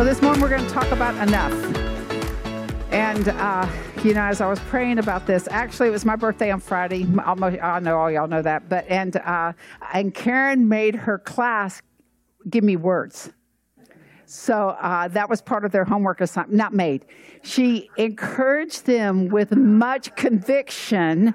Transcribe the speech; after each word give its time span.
Well, 0.00 0.08
this 0.08 0.22
morning 0.22 0.40
we're 0.40 0.48
going 0.48 0.66
to 0.66 0.72
talk 0.72 0.90
about 0.92 1.14
enough. 1.28 1.52
And, 2.90 3.28
uh, 3.28 3.68
you 4.02 4.14
know, 4.14 4.22
as 4.22 4.40
I 4.40 4.48
was 4.48 4.58
praying 4.60 4.98
about 4.98 5.26
this, 5.26 5.46
actually, 5.50 5.88
it 5.88 5.90
was 5.90 6.06
my 6.06 6.16
birthday 6.16 6.50
on 6.50 6.58
Friday. 6.58 7.06
Almost, 7.22 7.62
I 7.62 7.80
know 7.80 7.98
all 7.98 8.10
y'all 8.10 8.26
know 8.26 8.40
that. 8.40 8.70
But, 8.70 8.86
and, 8.88 9.16
uh, 9.16 9.52
and 9.92 10.14
Karen 10.14 10.70
made 10.70 10.94
her 10.94 11.18
class 11.18 11.82
give 12.48 12.64
me 12.64 12.76
words. 12.76 13.30
So 14.24 14.70
uh, 14.70 15.08
that 15.08 15.28
was 15.28 15.42
part 15.42 15.66
of 15.66 15.70
their 15.70 15.84
homework 15.84 16.22
assignment, 16.22 16.56
not 16.56 16.72
made. 16.72 17.04
She 17.42 17.90
encouraged 17.98 18.86
them 18.86 19.28
with 19.28 19.54
much 19.54 20.16
conviction 20.16 21.34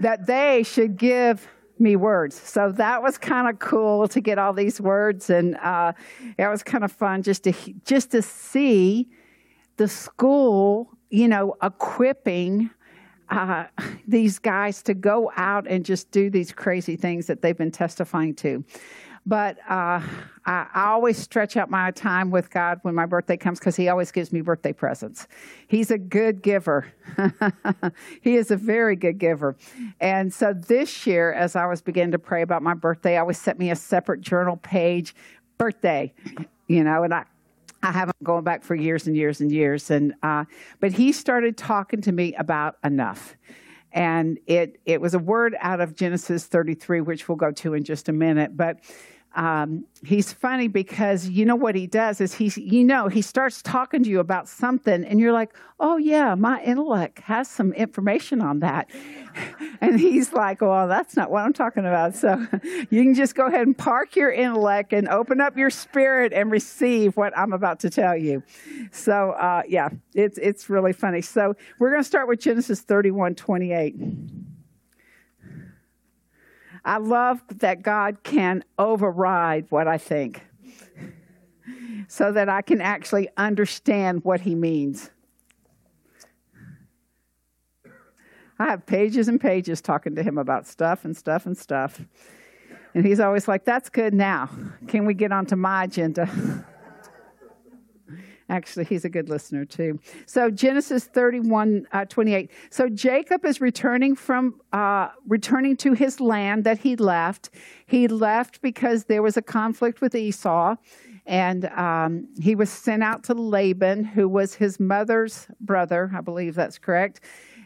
that 0.00 0.26
they 0.26 0.64
should 0.64 0.98
give 0.98 1.48
me 1.78 1.96
words. 1.96 2.40
So 2.40 2.72
that 2.72 3.02
was 3.02 3.18
kind 3.18 3.48
of 3.48 3.58
cool 3.58 4.08
to 4.08 4.20
get 4.20 4.38
all 4.38 4.52
these 4.52 4.80
words, 4.80 5.30
and 5.30 5.56
uh, 5.56 5.92
it 6.38 6.48
was 6.48 6.62
kind 6.62 6.84
of 6.84 6.92
fun 6.92 7.22
just 7.22 7.44
to 7.44 7.52
just 7.84 8.10
to 8.12 8.22
see 8.22 9.08
the 9.76 9.88
school, 9.88 10.90
you 11.10 11.28
know, 11.28 11.56
equipping 11.62 12.70
uh, 13.28 13.64
these 14.06 14.38
guys 14.38 14.82
to 14.84 14.94
go 14.94 15.32
out 15.36 15.66
and 15.66 15.84
just 15.84 16.10
do 16.10 16.30
these 16.30 16.52
crazy 16.52 16.96
things 16.96 17.26
that 17.26 17.42
they've 17.42 17.56
been 17.58 17.70
testifying 17.70 18.34
to. 18.36 18.64
But 19.28 19.58
uh, 19.68 20.00
I, 20.46 20.66
I, 20.72 20.86
always 20.90 21.18
stretch 21.18 21.56
out 21.56 21.68
my 21.68 21.90
time 21.90 22.30
with 22.30 22.48
God 22.48 22.78
when 22.82 22.94
my 22.94 23.06
birthday 23.06 23.36
comes 23.36 23.58
because 23.58 23.74
He 23.74 23.88
always 23.88 24.12
gives 24.12 24.32
me 24.32 24.40
birthday 24.40 24.72
presents. 24.72 25.26
He's 25.66 25.90
a 25.90 25.98
good 25.98 26.42
giver. 26.42 26.86
he 28.22 28.36
is 28.36 28.52
a 28.52 28.56
very 28.56 28.94
good 28.94 29.18
giver. 29.18 29.56
And 30.00 30.32
so 30.32 30.52
this 30.52 31.08
year, 31.08 31.32
as 31.32 31.56
I 31.56 31.66
was 31.66 31.82
beginning 31.82 32.12
to 32.12 32.20
pray 32.20 32.42
about 32.42 32.62
my 32.62 32.74
birthday, 32.74 33.16
I 33.16 33.20
always 33.20 33.38
set 33.38 33.58
me 33.58 33.72
a 33.72 33.76
separate 33.76 34.20
journal 34.20 34.58
page, 34.58 35.16
birthday, 35.58 36.14
you 36.68 36.84
know, 36.84 37.02
and 37.02 37.12
I, 37.12 37.24
I 37.82 37.90
haven't 37.90 38.22
gone 38.22 38.44
back 38.44 38.62
for 38.62 38.76
years 38.76 39.08
and 39.08 39.16
years 39.16 39.40
and 39.40 39.50
years. 39.50 39.90
And 39.90 40.14
uh, 40.22 40.44
but 40.78 40.92
he 40.92 41.10
started 41.10 41.56
talking 41.56 42.00
to 42.02 42.12
me 42.12 42.32
about 42.34 42.76
enough 42.84 43.36
and 43.92 44.38
it 44.46 44.78
it 44.84 45.00
was 45.00 45.14
a 45.14 45.18
word 45.18 45.56
out 45.60 45.80
of 45.80 45.96
Genesis 45.96 46.44
33, 46.44 47.00
which 47.00 47.28
we'll 47.28 47.36
go 47.36 47.50
to 47.52 47.72
in 47.72 47.82
just 47.82 48.08
a 48.10 48.12
minute. 48.12 48.54
But 48.54 48.80
um, 49.36 49.84
he's 50.02 50.32
funny 50.32 50.66
because 50.66 51.28
you 51.28 51.44
know 51.44 51.56
what 51.56 51.74
he 51.74 51.86
does 51.86 52.22
is 52.22 52.32
he, 52.32 52.50
you 52.56 52.82
know, 52.82 53.08
he 53.08 53.20
starts 53.20 53.60
talking 53.60 54.02
to 54.02 54.08
you 54.08 54.18
about 54.18 54.48
something, 54.48 55.04
and 55.04 55.20
you're 55.20 55.32
like, 55.32 55.54
"Oh 55.78 55.98
yeah, 55.98 56.34
my 56.34 56.62
intellect 56.62 57.18
has 57.20 57.46
some 57.46 57.74
information 57.74 58.40
on 58.40 58.60
that," 58.60 58.88
and 59.82 60.00
he's 60.00 60.32
like, 60.32 60.62
"Well, 60.62 60.88
that's 60.88 61.16
not 61.16 61.30
what 61.30 61.44
I'm 61.44 61.52
talking 61.52 61.84
about." 61.84 62.14
So 62.14 62.46
you 62.90 63.02
can 63.02 63.14
just 63.14 63.34
go 63.34 63.46
ahead 63.46 63.66
and 63.66 63.76
park 63.76 64.16
your 64.16 64.32
intellect 64.32 64.94
and 64.94 65.06
open 65.06 65.42
up 65.42 65.54
your 65.54 65.70
spirit 65.70 66.32
and 66.32 66.50
receive 66.50 67.14
what 67.18 67.36
I'm 67.36 67.52
about 67.52 67.80
to 67.80 67.90
tell 67.90 68.16
you. 68.16 68.42
So 68.90 69.32
uh, 69.32 69.64
yeah, 69.68 69.90
it's 70.14 70.38
it's 70.38 70.70
really 70.70 70.94
funny. 70.94 71.20
So 71.20 71.54
we're 71.78 71.90
going 71.90 72.02
to 72.02 72.08
start 72.08 72.26
with 72.26 72.40
Genesis 72.40 72.80
31, 72.80 73.34
28. 73.34 73.96
I 76.86 76.98
love 76.98 77.42
that 77.48 77.82
God 77.82 78.22
can 78.22 78.62
override 78.78 79.66
what 79.70 79.88
I 79.88 79.98
think 79.98 80.46
so 82.06 82.30
that 82.30 82.48
I 82.48 82.62
can 82.62 82.80
actually 82.80 83.28
understand 83.36 84.22
what 84.22 84.42
He 84.42 84.54
means. 84.54 85.10
I 88.60 88.66
have 88.66 88.86
pages 88.86 89.26
and 89.26 89.40
pages 89.40 89.80
talking 89.80 90.14
to 90.14 90.22
Him 90.22 90.38
about 90.38 90.64
stuff 90.64 91.04
and 91.04 91.16
stuff 91.16 91.44
and 91.44 91.58
stuff. 91.58 92.00
And 92.94 93.04
He's 93.04 93.18
always 93.18 93.48
like, 93.48 93.64
That's 93.64 93.88
good 93.88 94.14
now. 94.14 94.48
Can 94.86 95.06
we 95.06 95.14
get 95.14 95.32
onto 95.32 95.56
my 95.56 95.84
agenda? 95.84 96.64
Actually, 98.48 98.84
he's 98.84 99.04
a 99.04 99.08
good 99.08 99.28
listener 99.28 99.64
too. 99.64 99.98
So 100.26 100.50
Genesis 100.50 101.04
31, 101.04 101.88
uh, 101.90 102.04
28. 102.04 102.50
So 102.70 102.88
Jacob 102.88 103.44
is 103.44 103.60
returning 103.60 104.14
from, 104.14 104.60
uh, 104.72 105.08
returning 105.26 105.76
to 105.78 105.94
his 105.94 106.20
land 106.20 106.62
that 106.62 106.78
he 106.78 106.94
left. 106.94 107.50
He 107.86 108.06
left 108.06 108.62
because 108.62 109.04
there 109.04 109.22
was 109.22 109.36
a 109.36 109.42
conflict 109.42 110.00
with 110.00 110.14
Esau. 110.14 110.76
And 111.26 111.64
um, 111.66 112.28
he 112.40 112.54
was 112.54 112.70
sent 112.70 113.02
out 113.02 113.24
to 113.24 113.34
Laban, 113.34 114.04
who 114.04 114.28
was 114.28 114.54
his 114.54 114.78
mother's 114.78 115.48
brother. 115.60 116.12
I 116.14 116.20
believe 116.20 116.54
that's 116.54 116.78
correct. 116.78 117.20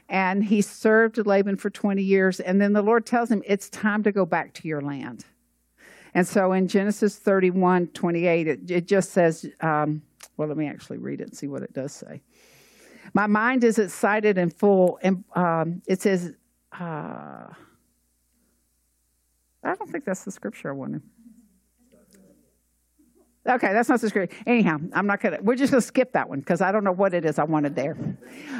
And 0.08 0.42
he 0.42 0.62
served 0.62 1.24
Laban 1.24 1.56
for 1.56 1.68
20 1.68 2.02
years. 2.02 2.40
And 2.40 2.58
then 2.58 2.72
the 2.72 2.80
Lord 2.80 3.04
tells 3.04 3.30
him, 3.30 3.42
It's 3.46 3.68
time 3.68 4.02
to 4.04 4.12
go 4.12 4.24
back 4.24 4.54
to 4.54 4.68
your 4.68 4.80
land. 4.80 5.26
And 6.14 6.26
so 6.26 6.52
in 6.52 6.68
Genesis 6.68 7.16
31, 7.16 7.88
28, 7.88 8.48
it, 8.48 8.70
it 8.70 8.88
just 8.88 9.10
says, 9.10 9.46
um, 9.60 10.02
well, 10.40 10.48
let 10.48 10.56
me 10.56 10.66
actually 10.66 10.96
read 10.96 11.20
it 11.20 11.24
and 11.24 11.36
see 11.36 11.48
what 11.48 11.60
it 11.60 11.74
does 11.74 11.92
say. 11.92 12.22
My 13.12 13.26
mind 13.26 13.62
is 13.62 13.78
excited 13.78 14.38
and 14.38 14.50
full, 14.50 14.98
and 15.02 15.22
um, 15.36 15.82
it 15.86 16.00
says, 16.00 16.32
uh, 16.72 17.44
I 19.62 19.74
don't 19.74 19.90
think 19.90 20.06
that's 20.06 20.24
the 20.24 20.30
scripture 20.30 20.70
I 20.70 20.72
wanted. 20.72 21.02
Okay, 23.46 23.70
that's 23.74 23.90
not 23.90 24.00
the 24.00 24.08
scripture. 24.08 24.34
Anyhow, 24.46 24.78
I'm 24.94 25.06
not 25.06 25.20
gonna. 25.20 25.40
We're 25.42 25.56
just 25.56 25.72
gonna 25.72 25.82
skip 25.82 26.12
that 26.14 26.30
one 26.30 26.40
because 26.40 26.62
I 26.62 26.72
don't 26.72 26.84
know 26.84 26.92
what 26.92 27.12
it 27.12 27.26
is 27.26 27.38
I 27.38 27.44
wanted 27.44 27.74
there. 27.76 27.98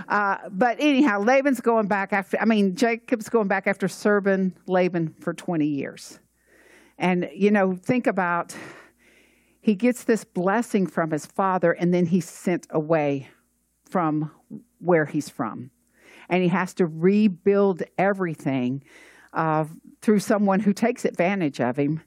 Uh, 0.07 0.37
but 0.51 0.77
anyhow, 0.81 1.23
Laban's 1.23 1.63
going 1.63 1.87
back 1.87 2.13
after. 2.13 2.39
I 2.39 2.45
mean, 2.45 2.77
Jacob's 2.77 3.31
going 3.31 3.49
back 3.49 3.67
after 3.67 3.89
serving 3.89 4.55
Laban 4.67 5.15
for 5.21 5.33
20 5.33 5.67
years, 5.67 6.19
and 6.99 7.31
you 7.35 7.51
know, 7.51 7.75
think 7.75 8.07
about 8.07 8.55
he 9.61 9.75
gets 9.75 10.05
this 10.05 10.25
blessing 10.25 10.87
from 10.87 11.11
his 11.11 11.27
father, 11.27 11.73
and 11.73 11.93
then 11.93 12.07
he's 12.07 12.29
sent 12.29 12.67
away 12.71 13.29
from 13.89 14.31
where 14.79 15.07
he's 15.07 15.29
from. 15.29 15.71
And 16.29 16.43
he 16.43 16.49
has 16.49 16.73
to 16.75 16.87
rebuild 16.87 17.83
everything 17.99 18.83
uh, 19.33 19.67
through 20.01 20.21
someone 20.21 20.61
who 20.61 20.73
takes 20.73 21.05
advantage 21.05 21.61
of 21.61 21.77
him. 21.77 22.03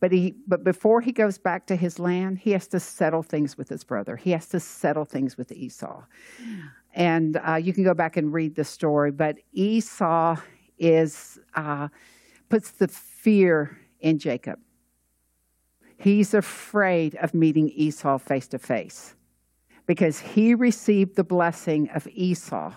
But, 0.00 0.12
he, 0.12 0.34
but 0.46 0.64
before 0.64 1.00
he 1.00 1.12
goes 1.12 1.38
back 1.38 1.66
to 1.68 1.76
his 1.76 1.98
land, 1.98 2.38
he 2.38 2.50
has 2.50 2.68
to 2.68 2.80
settle 2.80 3.22
things 3.22 3.56
with 3.56 3.70
his 3.70 3.84
brother. 3.84 4.16
He 4.16 4.32
has 4.32 4.48
to 4.48 4.60
settle 4.60 5.06
things 5.06 5.38
with 5.38 5.50
Esau. 5.52 6.02
And 6.92 7.40
uh, 7.48 7.54
you 7.54 7.72
can 7.72 7.84
go 7.84 7.94
back 7.94 8.16
and 8.18 8.32
read 8.32 8.54
the 8.54 8.64
story. 8.64 9.12
But 9.12 9.38
Esau 9.52 10.36
is 10.78 11.38
uh, 11.54 11.88
puts 12.50 12.72
the 12.72 12.88
fear 12.88 13.78
in 14.00 14.18
Jacob. 14.18 14.58
He's 15.98 16.34
afraid 16.34 17.14
of 17.16 17.34
meeting 17.34 17.70
Esau 17.70 18.18
face 18.18 18.48
to 18.48 18.58
face 18.58 19.14
because 19.86 20.18
he 20.18 20.54
received 20.54 21.16
the 21.16 21.24
blessing 21.24 21.88
of 21.90 22.08
Esau 22.08 22.72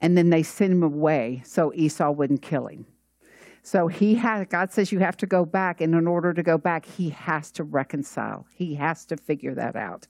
and 0.00 0.16
then 0.16 0.30
they 0.30 0.42
sent 0.42 0.72
him 0.72 0.82
away 0.82 1.42
so 1.44 1.72
Esau 1.74 2.10
wouldn't 2.10 2.42
kill 2.42 2.66
him. 2.66 2.86
So 3.62 3.88
he 3.88 4.14
had 4.14 4.48
God 4.48 4.72
says 4.72 4.92
you 4.92 5.00
have 5.00 5.16
to 5.18 5.26
go 5.26 5.44
back 5.44 5.80
and 5.80 5.94
in 5.94 6.06
order 6.06 6.32
to 6.32 6.42
go 6.42 6.58
back 6.58 6.86
he 6.86 7.10
has 7.10 7.50
to 7.52 7.64
reconcile. 7.64 8.46
He 8.54 8.74
has 8.76 9.04
to 9.06 9.16
figure 9.16 9.54
that 9.54 9.74
out. 9.74 10.06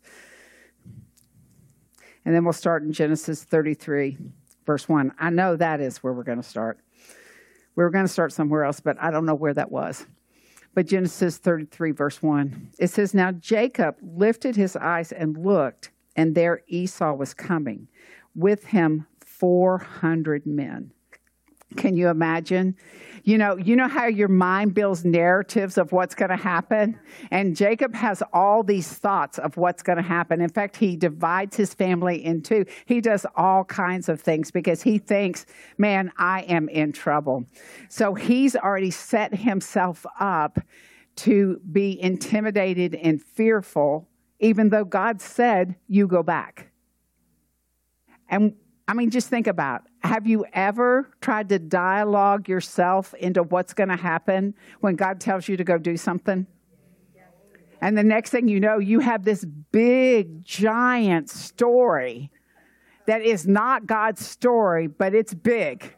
And 2.25 2.35
then 2.35 2.45
we'll 2.45 2.53
start 2.53 2.83
in 2.83 2.93
Genesis 2.93 3.45
33 3.45 4.19
verse 4.67 4.89
1. 4.89 5.13
I 5.19 5.31
know 5.31 5.57
that 5.57 5.81
is 5.81 6.03
where 6.03 6.13
we're 6.13 6.25
going 6.25 6.43
to 6.43 6.49
start. 6.49 6.81
We 7.77 7.85
were 7.85 7.91
going 7.91 8.07
to 8.07 8.13
start 8.13 8.33
somewhere 8.33 8.65
else, 8.65 8.81
but 8.81 8.97
I 9.01 9.11
don't 9.11 9.27
know 9.27 9.35
where 9.35 9.55
that 9.55 9.71
was. 9.71 10.07
But 10.77 10.89
Genesis 10.89 11.39
33, 11.39 11.93
verse 11.93 12.23
1, 12.23 12.73
it 12.79 12.89
says, 12.89 13.15
Now 13.15 13.33
Jacob 13.33 13.97
lifted 14.03 14.57
his 14.57 14.77
eyes 14.77 15.11
and 15.11 15.35
looked, 15.35 15.91
and 16.15 16.35
there 16.35 16.61
Esau 16.67 17.15
was 17.15 17.33
coming, 17.33 17.89
with 18.35 18.67
him 18.67 19.07
400 19.25 20.45
men. 20.45 20.93
Can 21.75 21.97
you 21.97 22.09
imagine? 22.09 22.77
You 23.25 23.39
know, 23.39 23.57
you 23.57 23.75
know 23.75 23.89
how 23.89 24.07
your 24.07 24.29
mind 24.29 24.73
builds 24.73 25.05
narratives 25.05 25.79
of 25.79 25.91
what's 25.91 26.15
going 26.15 26.29
to 26.29 26.37
happen? 26.37 26.97
And 27.33 27.57
Jacob 27.57 27.93
has 27.93 28.23
all 28.33 28.63
these 28.63 28.89
thoughts 28.89 29.39
of 29.39 29.57
what's 29.57 29.83
going 29.83 29.97
to 29.97 30.03
happen. 30.03 30.41
In 30.41 30.49
fact, 30.49 30.77
he 30.77 30.95
divides 30.95 31.57
his 31.57 31.75
family 31.75 32.25
in 32.25 32.43
two. 32.43 32.67
He 32.85 33.01
does 33.01 33.27
all 33.35 33.65
kinds 33.65 34.09
of 34.09 34.21
things 34.21 34.53
because 34.53 34.81
he 34.81 34.99
thinks, 34.99 35.45
man, 35.77 36.13
I 36.17 36.43
am 36.43 36.69
in 36.69 36.93
trouble. 36.93 37.47
So 37.89 38.15
he's 38.15 38.55
already 38.55 38.93
set 38.93 39.35
himself 39.35 40.07
up 40.21 40.61
to 41.17 41.61
be 41.73 42.01
intimidated 42.01 42.95
and 42.95 43.21
fearful, 43.21 44.09
even 44.39 44.69
though 44.69 44.85
God 44.85 45.21
said, 45.21 45.75
You 45.89 46.07
go 46.07 46.23
back. 46.23 46.71
And 48.29 48.55
I 48.89 48.95
mean, 48.95 49.11
just 49.11 49.29
think 49.29 49.47
about 49.47 49.83
have 50.01 50.27
you 50.27 50.45
ever 50.53 51.11
tried 51.21 51.49
to 51.49 51.59
dialogue 51.59 52.49
yourself 52.49 53.13
into 53.15 53.43
what's 53.43 53.75
going 53.75 53.89
to 53.89 53.97
happen 53.97 54.55
when 54.81 54.95
God 54.95 55.21
tells 55.21 55.49
you 55.49 55.57
to 55.57 55.65
go 55.65 55.79
do 55.79 55.97
something? 55.97 56.47
And 57.81 57.99
the 57.99 58.05
next 58.05 58.31
thing 58.31 58.49
you 58.49 58.61
know, 58.61 58.79
you 58.79 59.01
have 59.01 59.25
this 59.25 59.45
big, 59.45 60.45
giant 60.45 61.29
story 61.29 62.31
that 63.07 63.23
is 63.23 63.47
not 63.47 63.87
God's 63.87 64.25
story, 64.25 64.87
but 64.87 65.15
it's 65.15 65.35
big. 65.35 65.95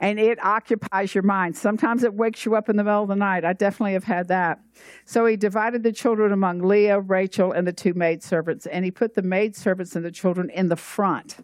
And 0.00 0.18
it 0.20 0.42
occupies 0.44 1.14
your 1.14 1.22
mind. 1.22 1.56
Sometimes 1.56 2.02
it 2.02 2.14
wakes 2.14 2.44
you 2.44 2.54
up 2.54 2.68
in 2.68 2.76
the 2.76 2.84
middle 2.84 3.02
of 3.02 3.08
the 3.08 3.16
night. 3.16 3.44
I 3.44 3.52
definitely 3.52 3.94
have 3.94 4.04
had 4.04 4.28
that. 4.28 4.60
So 5.04 5.26
he 5.26 5.36
divided 5.36 5.82
the 5.82 5.92
children 5.92 6.32
among 6.32 6.60
Leah, 6.60 7.00
Rachel, 7.00 7.52
and 7.52 7.66
the 7.66 7.72
two 7.72 7.94
maidservants, 7.94 8.66
and 8.66 8.84
he 8.84 8.90
put 8.90 9.14
the 9.14 9.22
maidservants 9.22 9.96
and 9.96 10.04
the 10.04 10.10
children 10.10 10.50
in 10.50 10.68
the 10.68 10.76
front. 10.76 11.36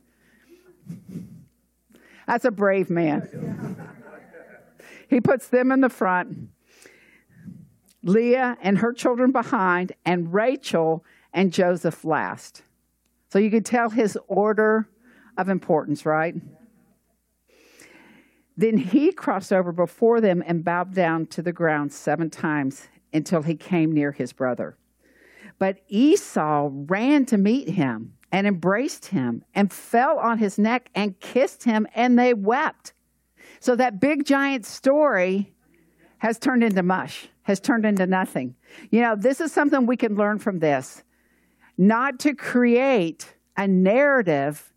That's 2.27 2.45
a 2.45 2.51
brave 2.51 2.91
man. 2.91 3.77
He 5.09 5.21
puts 5.21 5.49
them 5.49 5.71
in 5.71 5.81
the 5.81 5.89
front, 5.89 6.49
Leah 8.03 8.57
and 8.63 8.79
her 8.79 8.93
children 8.93 9.31
behind, 9.31 9.93
and 10.07 10.33
Rachel 10.33 11.05
and 11.33 11.53
Joseph 11.53 12.05
last. 12.05 12.63
So 13.29 13.39
you 13.39 13.51
could 13.51 13.67
tell 13.67 13.91
his 13.91 14.19
order 14.29 14.89
of 15.37 15.49
importance, 15.49 16.07
right? 16.07 16.35
Then 18.57 18.77
he 18.77 19.13
crossed 19.13 19.53
over 19.53 19.73
before 19.73 20.21
them 20.21 20.43
and 20.47 20.65
bowed 20.65 20.95
down 20.95 21.27
to 21.27 21.43
the 21.43 21.53
ground 21.53 21.93
seven 21.93 22.31
times 22.31 22.89
until 23.13 23.43
he 23.43 23.55
came 23.55 23.93
near 23.93 24.13
his 24.13 24.33
brother. 24.33 24.77
But 25.59 25.79
Esau 25.89 26.71
ran 26.73 27.25
to 27.27 27.39
meet 27.39 27.71
him 27.71 28.15
and 28.33 28.47
embraced 28.47 29.07
him 29.07 29.45
and 29.55 29.71
fell 29.71 30.19
on 30.19 30.39
his 30.39 30.59
neck 30.59 30.91
and 30.95 31.21
kissed 31.21 31.65
him, 31.65 31.87
and 31.95 32.19
they 32.19 32.33
wept. 32.33 32.95
So 33.61 33.77
that 33.77 34.01
big 34.01 34.25
giant 34.25 34.65
story 34.65 35.53
has 36.19 36.39
turned 36.39 36.65
into 36.65 36.83
mush, 36.83 37.29
has 37.43 37.61
turned 37.61 37.85
into 37.85 38.07
nothing. 38.07 38.57
You 38.91 39.03
know, 39.03 39.15
this 39.15 39.41
is 39.41 39.53
something 39.53 39.87
we 39.87 39.97
can 39.97 40.17
learn 40.17 40.39
from 40.39 40.59
this 40.59 41.05
not 41.77 42.19
to 42.21 42.35
create 42.35 43.35
a 43.57 43.67
narrative 43.67 44.73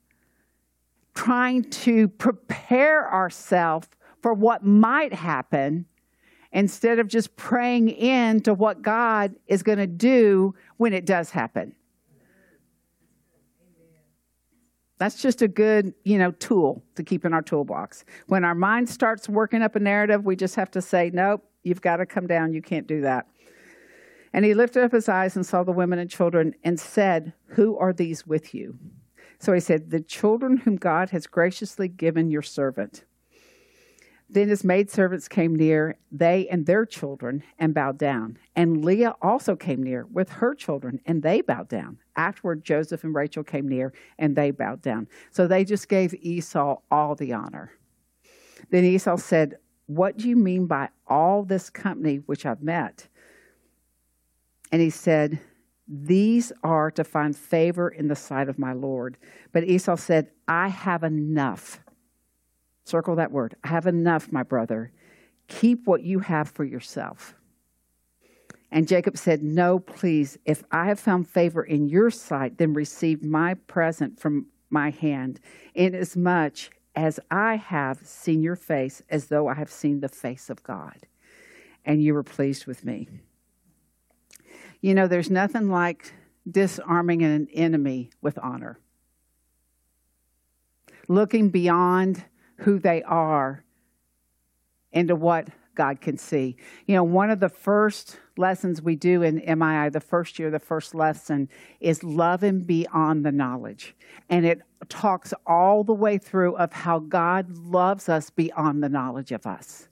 trying 1.13 1.63
to 1.69 2.07
prepare 2.07 3.11
ourselves 3.11 3.87
for 4.21 4.33
what 4.33 4.65
might 4.65 5.13
happen 5.13 5.85
instead 6.51 6.99
of 6.99 7.07
just 7.07 7.35
praying 7.35 7.89
into 7.89 8.53
what 8.53 8.81
God 8.81 9.35
is 9.47 9.61
going 9.63 9.77
to 9.77 9.87
do 9.87 10.55
when 10.77 10.93
it 10.93 11.05
does 11.05 11.29
happen. 11.29 11.75
That's 14.97 15.21
just 15.21 15.41
a 15.41 15.47
good, 15.47 15.93
you 16.03 16.17
know, 16.17 16.31
tool 16.31 16.83
to 16.95 17.03
keep 17.03 17.25
in 17.25 17.33
our 17.33 17.41
toolbox. 17.41 18.05
When 18.27 18.45
our 18.45 18.55
mind 18.55 18.89
starts 18.89 19.27
working 19.27 19.61
up 19.61 19.75
a 19.75 19.79
narrative, 19.79 20.25
we 20.25 20.35
just 20.35 20.55
have 20.55 20.71
to 20.71 20.81
say, 20.81 21.11
"Nope, 21.13 21.43
you've 21.63 21.81
got 21.81 21.97
to 21.97 22.05
come 22.05 22.27
down. 22.27 22.53
You 22.53 22.61
can't 22.61 22.87
do 22.87 23.01
that." 23.01 23.27
And 24.31 24.45
he 24.45 24.53
lifted 24.53 24.83
up 24.83 24.91
his 24.91 25.09
eyes 25.09 25.35
and 25.35 25.45
saw 25.45 25.63
the 25.63 25.71
women 25.71 25.99
and 25.99 26.09
children 26.09 26.55
and 26.63 26.79
said, 26.79 27.33
"Who 27.49 27.77
are 27.77 27.93
these 27.93 28.25
with 28.25 28.53
you?" 28.53 28.77
So 29.39 29.51
he 29.53 29.59
said, 29.59 29.91
"The 29.91 29.99
children 29.99 30.57
whom 30.57 30.77
God 30.77 31.09
has 31.09 31.27
graciously 31.27 31.87
given 31.87 32.29
your 32.29 32.41
servant." 32.41 33.03
Then 34.27 34.49
his 34.49 34.63
maidservants 34.63 35.27
came 35.27 35.55
near, 35.55 35.97
they 36.11 36.47
and 36.47 36.65
their 36.65 36.85
children, 36.85 37.43
and 37.59 37.73
bowed 37.73 37.99
down. 37.99 38.37
And 38.55 38.83
Leah 38.83 39.15
also 39.21 39.55
came 39.55 39.83
near 39.83 40.05
with 40.07 40.29
her 40.29 40.55
children, 40.55 40.99
and 41.05 41.21
they 41.21 41.41
bowed 41.41 41.69
down. 41.69 41.99
Afterward, 42.15 42.63
Joseph 42.63 43.03
and 43.03 43.13
Rachel 43.13 43.43
came 43.43 43.67
near, 43.67 43.93
and 44.17 44.35
they 44.35 44.49
bowed 44.49 44.81
down. 44.81 45.07
So 45.29 45.45
they 45.45 45.63
just 45.63 45.87
gave 45.89 46.13
Esau 46.15 46.77
all 46.89 47.15
the 47.15 47.33
honor. 47.33 47.71
Then 48.71 48.83
Esau 48.83 49.17
said, 49.17 49.57
What 49.85 50.17
do 50.17 50.27
you 50.27 50.35
mean 50.35 50.65
by 50.65 50.89
all 51.07 51.43
this 51.43 51.69
company 51.69 52.17
which 52.25 52.47
I've 52.47 52.63
met? 52.63 53.07
And 54.71 54.81
he 54.81 54.89
said, 54.89 55.39
These 55.87 56.51
are 56.63 56.89
to 56.91 57.03
find 57.03 57.37
favor 57.37 57.89
in 57.89 58.07
the 58.07 58.15
sight 58.15 58.49
of 58.49 58.57
my 58.57 58.73
Lord. 58.73 59.17
But 59.51 59.65
Esau 59.65 59.97
said, 59.97 60.31
I 60.47 60.69
have 60.69 61.03
enough 61.03 61.79
Circle 62.85 63.15
that 63.15 63.31
word. 63.31 63.55
I 63.63 63.69
have 63.69 63.87
enough, 63.87 64.31
my 64.31 64.43
brother. 64.43 64.91
Keep 65.47 65.87
what 65.87 66.03
you 66.03 66.19
have 66.19 66.49
for 66.49 66.63
yourself. 66.63 67.35
And 68.71 68.87
Jacob 68.87 69.17
said, 69.17 69.43
No, 69.43 69.79
please, 69.79 70.37
if 70.45 70.63
I 70.71 70.85
have 70.85 70.99
found 70.99 71.27
favor 71.27 71.63
in 71.63 71.87
your 71.87 72.11
sight, 72.11 72.57
then 72.57 72.73
receive 72.73 73.23
my 73.23 73.55
present 73.55 74.19
from 74.19 74.47
my 74.69 74.91
hand, 74.91 75.39
inasmuch 75.73 76.69
as 76.95 77.19
I 77.29 77.55
have 77.55 77.99
seen 78.05 78.41
your 78.41 78.55
face 78.55 79.01
as 79.09 79.27
though 79.27 79.47
I 79.47 79.55
have 79.55 79.71
seen 79.71 79.99
the 79.99 80.09
face 80.09 80.49
of 80.49 80.63
God, 80.63 81.07
and 81.83 82.03
you 82.03 82.13
were 82.13 82.23
pleased 82.23 82.65
with 82.65 82.85
me. 82.85 83.07
You 84.81 84.93
know, 84.93 85.07
there's 85.07 85.29
nothing 85.29 85.69
like 85.69 86.13
disarming 86.49 87.23
an 87.23 87.47
enemy 87.53 88.11
with 88.21 88.37
honor. 88.39 88.79
Looking 91.07 91.49
beyond 91.49 92.23
who 92.57 92.79
they 92.79 93.03
are 93.03 93.63
into 94.91 95.15
what 95.15 95.49
God 95.75 96.01
can 96.01 96.17
see. 96.17 96.55
You 96.87 96.95
know, 96.95 97.03
one 97.03 97.29
of 97.29 97.39
the 97.39 97.49
first 97.49 98.17
lessons 98.37 98.81
we 98.81 98.95
do 98.95 99.21
in 99.21 99.35
MII, 99.35 99.89
the 99.89 99.99
first 99.99 100.39
year, 100.39 100.49
the 100.49 100.59
first 100.59 100.95
lesson 100.95 101.49
is 101.79 102.03
love 102.03 102.43
and 102.43 102.65
beyond 102.65 103.25
the 103.25 103.31
knowledge. 103.31 103.95
And 104.29 104.45
it 104.45 104.61
talks 104.89 105.33
all 105.45 105.83
the 105.83 105.93
way 105.93 106.17
through 106.17 106.55
of 106.55 106.71
how 106.71 106.99
God 106.99 107.57
loves 107.57 108.09
us 108.09 108.29
beyond 108.29 108.81
the 108.81 108.89
knowledge 108.89 109.31
of 109.31 109.45
us 109.45 109.87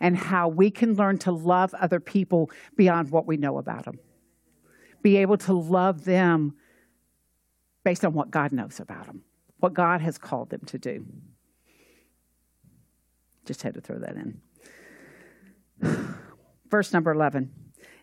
and 0.00 0.16
how 0.16 0.48
we 0.48 0.70
can 0.70 0.94
learn 0.94 1.18
to 1.18 1.32
love 1.32 1.74
other 1.74 2.00
people 2.00 2.50
beyond 2.76 3.10
what 3.10 3.26
we 3.26 3.36
know 3.36 3.58
about 3.58 3.84
them. 3.84 3.98
Be 5.02 5.16
able 5.18 5.38
to 5.38 5.52
love 5.52 6.04
them 6.04 6.56
based 7.84 8.04
on 8.04 8.12
what 8.12 8.30
God 8.30 8.52
knows 8.52 8.80
about 8.80 9.06
them, 9.06 9.22
what 9.58 9.74
God 9.74 10.00
has 10.00 10.18
called 10.18 10.50
them 10.50 10.60
to 10.66 10.78
do. 10.78 11.06
Just 13.48 13.62
had 13.62 13.72
to 13.72 13.80
throw 13.80 13.98
that 13.98 14.14
in. 14.14 14.40
Verse 16.70 16.92
number 16.92 17.10
11. 17.10 17.50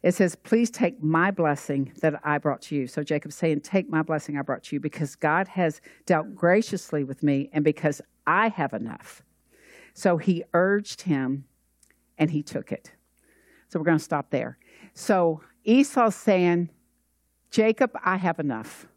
It 0.02 0.16
says, 0.16 0.36
Please 0.36 0.72
take 0.72 1.04
my 1.04 1.30
blessing 1.30 1.94
that 2.02 2.20
I 2.24 2.40
brought 2.40 2.64
to 2.64 2.76
you. 2.76 2.88
So 2.88 3.04
Jacob's 3.04 3.36
saying, 3.36 3.62
Take 3.62 3.88
my 3.88 4.02
blessing 4.02 4.40
I 4.40 4.42
brought 4.42 4.64
to 4.64 4.76
you 4.76 4.80
because 4.80 5.16
God 5.16 5.48
has 5.50 5.82
dealt 6.08 6.34
graciously 6.34 7.04
with 7.04 7.22
me 7.22 7.52
and 7.54 7.64
because 7.64 8.02
I 8.26 8.48
have 8.48 8.74
enough. 8.74 9.22
So 9.94 10.18
he 10.18 10.44
urged 10.56 11.04
him 11.04 11.46
and 12.18 12.32
he 12.32 12.42
took 12.42 12.72
it. 12.72 12.92
So 13.68 13.78
we're 13.78 13.86
going 13.86 14.00
to 14.00 14.04
stop 14.04 14.32
there. 14.32 14.58
So 14.96 15.42
Esau's 15.64 16.16
saying, 16.16 16.72
Jacob, 17.52 17.92
I 18.04 18.16
have 18.18 18.40
enough. 18.40 18.88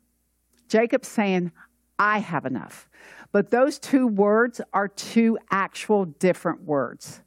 Jacob's 0.67 1.09
saying, 1.09 1.53
I 1.99 2.21
have 2.21 2.47
enough. 2.47 2.89
But 3.33 3.51
those 3.51 3.79
two 3.79 4.07
words 4.07 4.61
are 4.73 4.89
two 4.89 5.39
actual 5.51 6.07
different 6.07 6.63
words. 6.63 7.21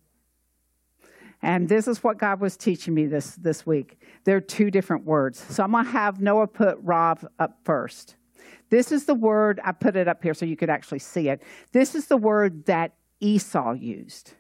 And 1.44 1.68
this 1.68 1.88
is 1.88 2.04
what 2.04 2.18
God 2.18 2.40
was 2.40 2.56
teaching 2.56 2.94
me 2.94 3.08
this, 3.08 3.36
this 3.36 3.66
week. 3.66 4.00
They're 4.26 4.42
two 4.42 4.70
different 4.70 5.06
words. 5.06 5.44
So 5.50 5.64
I'm 5.64 5.72
going 5.72 5.86
to 5.86 5.92
have 5.92 6.22
Noah 6.22 6.48
put 6.48 6.78
Rab 6.82 7.28
up 7.40 7.60
first. 7.64 8.16
This 8.70 8.92
is 8.92 9.06
the 9.06 9.16
word, 9.16 9.60
I 9.64 9.72
put 9.72 9.96
it 9.96 10.08
up 10.08 10.24
here 10.24 10.34
so 10.34 10.46
you 10.46 10.56
could 10.56 10.70
actually 10.70 11.00
see 11.00 11.30
it. 11.30 11.42
This 11.72 11.96
is 11.96 12.08
the 12.08 12.18
word 12.18 12.66
that 12.66 12.94
Esau 13.20 13.74
used. 13.74 14.34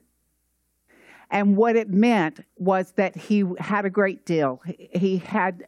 And 1.30 1.56
what 1.56 1.75
it 1.75 1.89
meant 1.89 2.41
was 2.58 2.91
that 2.94 3.15
he 3.15 3.46
had 3.58 3.86
a 3.86 3.89
great 3.89 4.25
deal. 4.25 4.62
He 4.65 5.18
had 5.18 5.68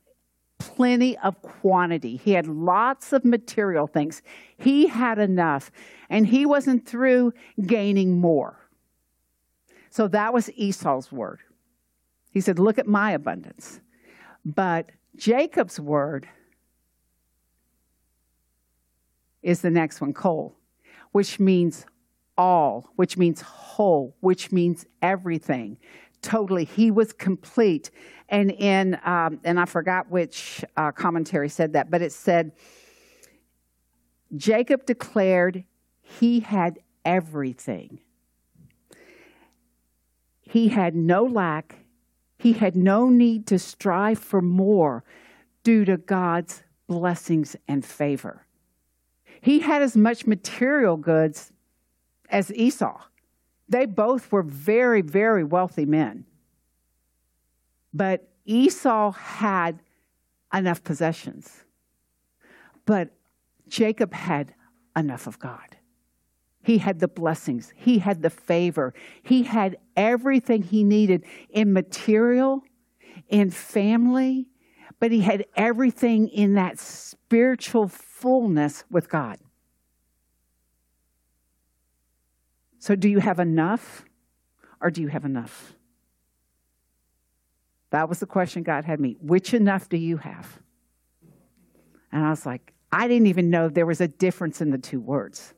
plenty 0.69 1.17
of 1.19 1.41
quantity. 1.41 2.15
He 2.15 2.31
had 2.31 2.47
lots 2.47 3.13
of 3.13 3.25
material 3.25 3.87
things. 3.87 4.21
He 4.57 4.87
had 4.87 5.19
enough, 5.19 5.71
and 6.09 6.25
he 6.25 6.45
wasn't 6.45 6.87
through 6.87 7.33
gaining 7.65 8.19
more. 8.19 8.57
So 9.89 10.07
that 10.07 10.33
was 10.33 10.49
Esau's 10.55 11.11
word. 11.11 11.39
He 12.31 12.41
said, 12.41 12.59
Look 12.59 12.79
at 12.79 12.87
my 12.87 13.11
abundance. 13.11 13.79
But 14.45 14.91
Jacob's 15.15 15.79
word 15.79 16.27
is 19.41 19.61
the 19.61 19.69
next 19.69 20.01
one, 20.01 20.13
Kol, 20.13 20.55
which 21.11 21.39
means 21.39 21.85
all, 22.37 22.89
which 22.95 23.17
means 23.17 23.41
whole, 23.41 24.15
which 24.21 24.51
means 24.51 24.85
everything 25.01 25.77
totally. 26.23 26.65
He 26.65 26.89
was 26.89 27.13
complete. 27.13 27.91
And 28.29 28.51
in 28.51 28.97
um, 29.03 29.39
and 29.43 29.59
I 29.59 29.65
forgot 29.65 30.09
which 30.09 30.65
uh, 30.75 30.91
commentary 30.91 31.49
said 31.49 31.73
that, 31.73 31.91
but 31.91 32.01
it 32.01 32.11
said 32.11 32.53
Jacob 34.35 34.85
declared 34.85 35.65
he 36.01 36.39
had 36.39 36.79
everything. 37.05 37.99
He 40.41 40.69
had 40.69 40.95
no 40.95 41.23
lack. 41.23 41.75
He 42.37 42.53
had 42.53 42.75
no 42.75 43.09
need 43.09 43.47
to 43.47 43.59
strive 43.59 44.19
for 44.19 44.41
more 44.41 45.03
due 45.63 45.85
to 45.85 45.97
God's 45.97 46.63
blessings 46.87 47.55
and 47.67 47.85
favor. 47.85 48.45
He 49.41 49.59
had 49.59 49.81
as 49.81 49.95
much 49.95 50.25
material 50.25 50.97
goods 50.97 51.51
as 52.29 52.53
Esau. 52.53 53.01
They 53.69 53.85
both 53.85 54.31
were 54.31 54.43
very, 54.43 55.01
very 55.01 55.43
wealthy 55.43 55.85
men. 55.85 56.25
But 57.93 58.27
Esau 58.45 59.11
had 59.11 59.81
enough 60.53 60.83
possessions. 60.83 61.63
But 62.85 63.11
Jacob 63.67 64.13
had 64.13 64.53
enough 64.95 65.27
of 65.27 65.39
God. 65.39 65.77
He 66.61 66.77
had 66.77 66.99
the 66.99 67.07
blessings, 67.07 67.73
he 67.75 67.99
had 67.99 68.21
the 68.21 68.29
favor, 68.29 68.93
he 69.21 69.43
had 69.43 69.77
everything 69.97 70.61
he 70.61 70.83
needed 70.83 71.25
in 71.49 71.73
material, 71.73 72.63
in 73.27 73.51
family, 73.51 74.47
but 74.99 75.11
he 75.11 75.19
had 75.19 75.45
everything 75.57 76.29
in 76.29 76.53
that 76.53 76.79
spiritual 76.79 77.89
fullness 77.89 78.85
with 78.89 79.09
God. 79.09 79.39
So, 82.83 82.97
do 82.97 83.07
you 83.07 83.19
have 83.19 83.39
enough 83.39 84.03
or 84.81 84.91
do 84.91 85.01
you 85.01 85.07
have 85.07 85.23
enough? 85.23 85.71
That 87.91 88.09
was 88.09 88.19
the 88.19 88.25
question 88.25 88.61
God 88.61 88.83
had 88.83 88.99
me. 88.99 89.15
Which 89.21 89.53
enough 89.53 89.87
do 89.87 89.95
you 89.95 90.17
have? 90.17 90.59
And 92.11 92.25
I 92.25 92.29
was 92.29 92.45
like, 92.45 92.73
I 92.91 93.07
didn't 93.07 93.27
even 93.27 93.49
know 93.49 93.69
there 93.69 93.85
was 93.85 94.01
a 94.01 94.09
difference 94.09 94.59
in 94.59 94.71
the 94.71 94.77
two 94.77 94.99
words 94.99 95.53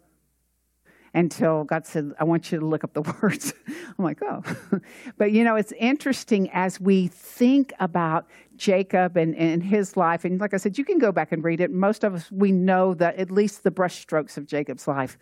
until 1.16 1.64
God 1.64 1.88
said, 1.88 2.14
I 2.20 2.26
want 2.26 2.52
you 2.52 2.60
to 2.60 2.66
look 2.68 2.84
up 2.84 2.94
the 2.94 3.02
words. 3.24 3.56
I'm 3.68 4.06
like, 4.06 4.22
oh. 4.22 4.44
but 5.18 5.32
you 5.32 5.44
know, 5.44 5.56
it's 5.56 5.74
interesting 5.80 6.52
as 6.54 6.80
we 6.80 7.08
think 7.08 7.74
about 7.80 8.28
Jacob 8.56 9.18
and, 9.18 9.36
and 9.36 9.64
his 9.64 9.98
life. 9.98 10.26
And 10.26 10.40
like 10.40 10.54
I 10.54 10.58
said, 10.58 10.78
you 10.78 10.86
can 10.86 11.00
go 11.00 11.12
back 11.12 11.32
and 11.32 11.44
read 11.44 11.60
it. 11.60 11.72
Most 11.72 12.04
of 12.04 12.14
us, 12.14 12.32
we 12.32 12.52
know 12.52 12.94
that 12.94 13.16
at 13.16 13.32
least 13.32 13.64
the 13.64 13.72
brushstrokes 13.72 14.38
of 14.38 14.46
Jacob's 14.46 14.88
life. 14.88 15.18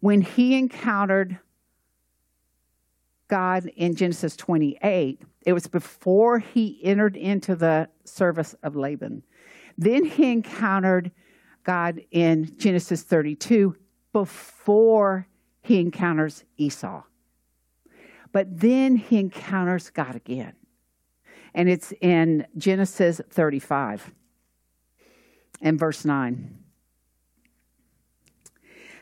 When 0.00 0.22
he 0.22 0.56
encountered 0.56 1.38
God 3.28 3.70
in 3.76 3.94
Genesis 3.94 4.36
28, 4.36 5.22
it 5.46 5.52
was 5.52 5.66
before 5.68 6.38
he 6.38 6.80
entered 6.82 7.16
into 7.16 7.54
the 7.54 7.88
service 8.04 8.54
of 8.62 8.76
Laban. 8.76 9.22
Then 9.78 10.04
he 10.04 10.32
encountered 10.32 11.12
God 11.64 12.00
in 12.10 12.56
Genesis 12.58 13.02
32 13.02 13.76
before 14.12 15.26
he 15.62 15.80
encounters 15.80 16.44
Esau. 16.56 17.02
But 18.32 18.60
then 18.60 18.96
he 18.96 19.18
encounters 19.18 19.90
God 19.90 20.16
again. 20.16 20.54
And 21.54 21.68
it's 21.68 21.92
in 22.00 22.46
Genesis 22.56 23.20
35 23.30 24.12
and 25.60 25.78
verse 25.78 26.04
9. 26.04 26.58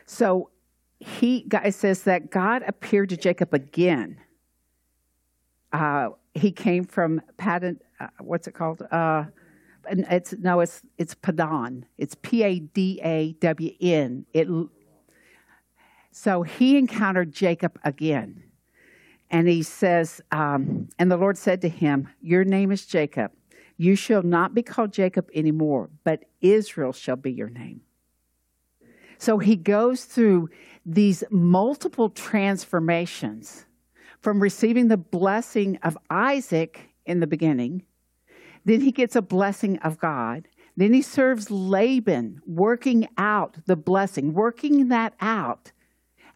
So 0.05 0.49
he 0.99 1.45
it 1.51 1.73
says 1.73 2.03
that 2.03 2.29
God 2.29 2.63
appeared 2.67 3.09
to 3.09 3.17
Jacob 3.17 3.53
again. 3.53 4.19
Uh, 5.71 6.09
he 6.33 6.51
came 6.51 6.83
from 6.83 7.21
Paddan, 7.37 7.79
uh, 7.99 8.07
what's 8.19 8.47
it 8.47 8.53
called? 8.53 8.81
Uh, 8.91 9.25
it's 9.85 10.33
no, 10.33 10.59
it's 10.59 10.81
it's 10.97 11.15
Padan. 11.15 11.85
It's 11.97 12.15
P 12.21 12.43
A 12.43 12.59
D 12.59 12.99
A 13.03 13.33
W 13.33 13.71
N. 13.79 14.25
It 14.33 14.47
so 16.11 16.43
he 16.43 16.77
encountered 16.77 17.31
Jacob 17.31 17.79
again. 17.83 18.43
And 19.31 19.47
he 19.47 19.63
says, 19.63 20.21
um, 20.31 20.89
And 20.97 21.11
the 21.11 21.17
Lord 21.17 21.37
said 21.37 21.61
to 21.61 21.69
him, 21.69 22.09
Your 22.21 22.43
name 22.43 22.71
is 22.71 22.85
Jacob. 22.85 23.31
You 23.77 23.95
shall 23.95 24.23
not 24.23 24.53
be 24.53 24.63
called 24.63 24.91
Jacob 24.91 25.29
anymore, 25.33 25.89
but 26.03 26.25
Israel 26.41 26.91
shall 26.91 27.15
be 27.15 27.31
your 27.31 27.49
name. 27.49 27.81
So 29.19 29.37
he 29.37 29.55
goes 29.55 30.05
through 30.05 30.49
these 30.85 31.23
multiple 31.29 32.09
transformations 32.09 33.65
from 34.19 34.41
receiving 34.41 34.87
the 34.87 34.97
blessing 34.97 35.77
of 35.83 35.97
Isaac 36.09 36.89
in 37.05 37.19
the 37.19 37.27
beginning. 37.27 37.83
Then 38.65 38.81
he 38.81 38.91
gets 38.91 39.15
a 39.15 39.21
blessing 39.21 39.77
of 39.79 39.99
God. 39.99 40.47
Then 40.75 40.93
he 40.93 41.03
serves 41.03 41.51
Laban, 41.51 42.41
working 42.47 43.07
out 43.17 43.57
the 43.67 43.75
blessing, 43.75 44.33
working 44.33 44.87
that 44.87 45.13
out 45.21 45.71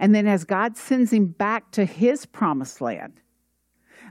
and 0.04 0.14
then 0.14 0.28
as 0.28 0.44
God 0.44 0.76
sends 0.78 1.14
him 1.14 1.28
back 1.28 1.72
to 1.72 1.86
his 1.86 2.26
promised 2.26 2.82
land, 2.82 3.22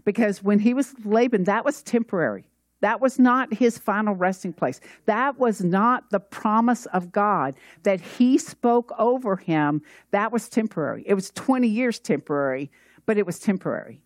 because 0.05 0.43
when 0.43 0.59
he 0.61 0.75
was 0.75 0.95
Laban, 1.05 1.45
that 1.45 1.67
was 1.67 1.83
temporary. 1.83 2.47
That 2.83 3.01
was 3.01 3.19
not 3.19 3.55
his 3.55 3.79
final 3.79 4.15
resting 4.15 4.53
place. 4.53 4.81
That 5.07 5.39
was 5.39 5.63
not 5.63 6.11
the 6.11 6.19
promise 6.19 6.87
of 6.87 7.13
God 7.13 7.55
that 7.85 8.01
he 8.01 8.39
spoke 8.39 8.93
over 8.99 9.37
him. 9.37 9.83
That 10.11 10.33
was 10.33 10.49
temporary. 10.49 11.05
It 11.07 11.15
was 11.15 11.31
20 11.31 11.69
years 11.69 12.01
temporary, 12.01 12.73
but 13.07 13.17
it 13.17 13.25
was 13.25 13.39
temporary. 13.39 14.03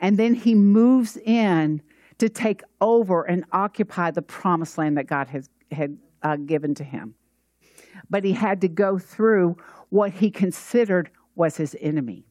And 0.00 0.16
then 0.16 0.34
he 0.34 0.56
moves 0.56 1.16
in 1.18 1.80
to 2.18 2.28
take 2.28 2.62
over 2.80 3.22
and 3.22 3.44
occupy 3.52 4.10
the 4.10 4.22
promised 4.22 4.76
land 4.76 4.98
that 4.98 5.06
God 5.06 5.28
has, 5.28 5.48
had 5.70 5.98
uh, 6.24 6.34
given 6.34 6.74
to 6.74 6.84
him. 6.84 7.14
But 8.10 8.24
he 8.24 8.32
had 8.32 8.60
to 8.62 8.68
go 8.68 8.98
through 8.98 9.56
what 9.88 10.14
he 10.14 10.32
considered 10.32 11.10
was 11.36 11.56
his 11.56 11.76
enemy, 11.80 12.26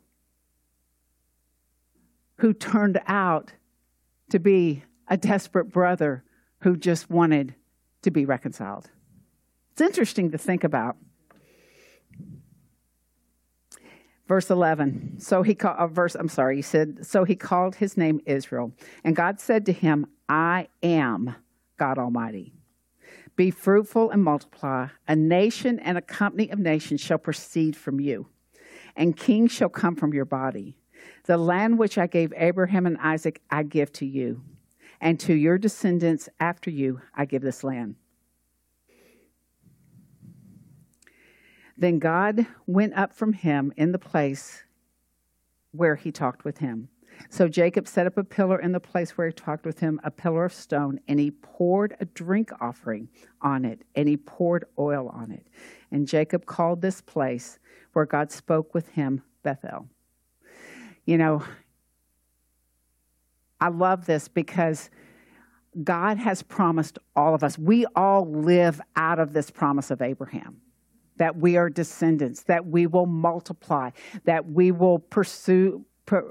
who 2.40 2.52
turned 2.52 3.00
out 3.08 3.54
to 4.30 4.40
be 4.40 4.84
a 5.08 5.18
desperate 5.18 5.72
brother 5.72 6.24
who 6.62 6.76
just 6.76 7.10
wanted 7.10 7.56
to 8.02 8.12
be 8.12 8.26
reconciled. 8.26 8.90
It's 9.72 9.82
interesting 9.82 10.32
to 10.32 10.38
think 10.38 10.64
about. 10.64 10.98
Verse 14.28 14.50
11. 14.50 15.20
So 15.20 15.42
he 15.42 15.56
called, 15.56 15.78
uh, 15.78 15.88
verse, 15.88 16.16
I'm 16.16 16.28
sorry, 16.28 16.58
he 16.58 16.62
said, 16.62 17.06
so 17.06 17.24
he 17.24 17.36
called 17.36 17.76
his 17.76 17.96
name 17.96 18.20
Israel. 18.26 18.74
And 19.04 19.16
God 19.16 19.40
said 19.40 19.66
to 19.68 19.72
him, 19.72 20.08
I 20.28 20.68
am 20.84 21.36
God 21.78 21.98
Almighty. 21.98 22.54
Be 23.38 23.52
fruitful 23.52 24.10
and 24.10 24.24
multiply. 24.24 24.88
A 25.08 25.16
nation 25.16 25.80
and 25.80 25.98
a 25.98 26.02
company 26.02 26.50
of 26.50 26.60
nations 26.60 27.00
shall 27.00 27.20
proceed 27.20 27.76
from 27.76 28.00
you, 28.00 28.28
and 28.96 29.16
kings 29.16 29.52
shall 29.52 29.70
come 29.70 29.96
from 29.96 30.14
your 30.14 30.26
body. 30.26 30.76
The 31.26 31.38
land 31.38 31.78
which 31.78 31.98
I 31.98 32.08
gave 32.08 32.34
Abraham 32.36 32.86
and 32.86 32.98
Isaac, 32.98 33.42
I 33.50 33.64
give 33.64 33.94
to 33.94 34.06
you, 34.06 34.42
and 35.02 35.20
to 35.22 35.34
your 35.34 35.58
descendants 35.58 36.30
after 36.40 36.70
you, 36.70 37.02
I 37.14 37.26
give 37.26 37.42
this 37.42 37.64
land. 37.64 37.96
Then 41.78 42.00
God 42.00 42.48
went 42.66 42.94
up 42.96 43.14
from 43.14 43.34
him 43.34 43.72
in 43.78 43.92
the 43.92 44.00
place 44.00 44.64
where 45.72 45.96
he 45.96 46.12
talked 46.12 46.44
with 46.44 46.58
him. 46.58 46.90
So 47.30 47.48
Jacob 47.48 47.88
set 47.88 48.08
up 48.08 48.18
a 48.18 48.24
pillar 48.24 48.60
in 48.60 48.72
the 48.72 48.80
place 48.80 49.18
where 49.18 49.28
he 49.28 49.34
talked 49.34 49.66
with 49.66 49.80
him, 49.80 50.00
a 50.04 50.12
pillar 50.12 50.46
of 50.46 50.54
stone, 50.54 51.00
and 51.08 51.20
he 51.20 51.32
poured 51.32 51.96
a 52.00 52.06
drink 52.06 52.52
offering 52.62 53.10
on 53.42 53.66
it, 53.66 53.84
and 53.96 54.08
he 54.08 54.18
poured 54.18 54.66
oil 54.78 55.10
on 55.10 55.32
it. 55.32 55.48
And 55.92 56.08
Jacob 56.08 56.46
called 56.46 56.82
this 56.82 57.02
place 57.02 57.60
where 57.94 58.06
God 58.06 58.32
spoke 58.32 58.74
with 58.74 58.90
him 58.90 59.24
Bethel. 59.44 59.88
You 61.06 61.18
know, 61.18 61.44
I 63.60 63.70
love 63.70 64.06
this 64.06 64.28
because 64.28 64.90
God 65.84 66.18
has 66.18 66.44
promised 66.44 66.98
all 67.16 67.36
of 67.36 67.44
us, 67.44 67.58
we 67.58 67.86
all 67.96 68.30
live 68.30 68.82
out 68.96 69.20
of 69.20 69.34
this 69.34 69.50
promise 69.50 69.92
of 69.92 70.02
Abraham 70.02 70.62
that 71.18 71.38
we 71.38 71.58
are 71.58 71.70
descendants, 71.70 72.44
that 72.44 72.68
we 72.68 72.86
will 72.86 73.08
multiply, 73.08 73.90
that 74.26 74.50
we 74.50 74.72
will 74.72 75.00
pursue 75.00 75.86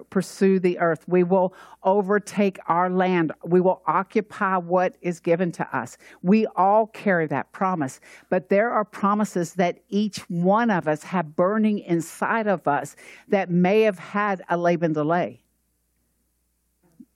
pursue 0.08 0.58
the 0.58 0.78
earth. 0.78 1.06
We 1.06 1.22
will 1.22 1.52
overtake 1.82 2.58
our 2.66 2.88
land. 2.88 3.32
We 3.44 3.60
will 3.60 3.82
occupy 3.86 4.56
what 4.56 4.96
is 5.02 5.20
given 5.20 5.52
to 5.52 5.76
us. 5.76 5.98
We 6.22 6.46
all 6.56 6.86
carry 6.86 7.26
that 7.26 7.52
promise. 7.52 8.00
But 8.30 8.48
there 8.48 8.70
are 8.70 8.86
promises 8.86 9.52
that 9.54 9.80
each 9.90 10.20
one 10.30 10.70
of 10.70 10.88
us 10.88 11.02
have 11.02 11.36
burning 11.36 11.80
inside 11.80 12.46
of 12.46 12.66
us 12.66 12.96
that 13.28 13.50
may 13.50 13.82
have 13.82 13.98
had 13.98 14.42
a 14.48 14.56
Laban 14.56 14.94
delay. 14.94 15.42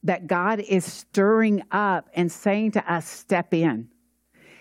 That 0.03 0.27
God 0.27 0.61
is 0.61 0.85
stirring 0.85 1.63
up 1.71 2.09
and 2.15 2.33
saying 2.33 2.73
to 2.73 2.93
us, 2.93 3.07
step 3.07 3.53
in 3.53 3.91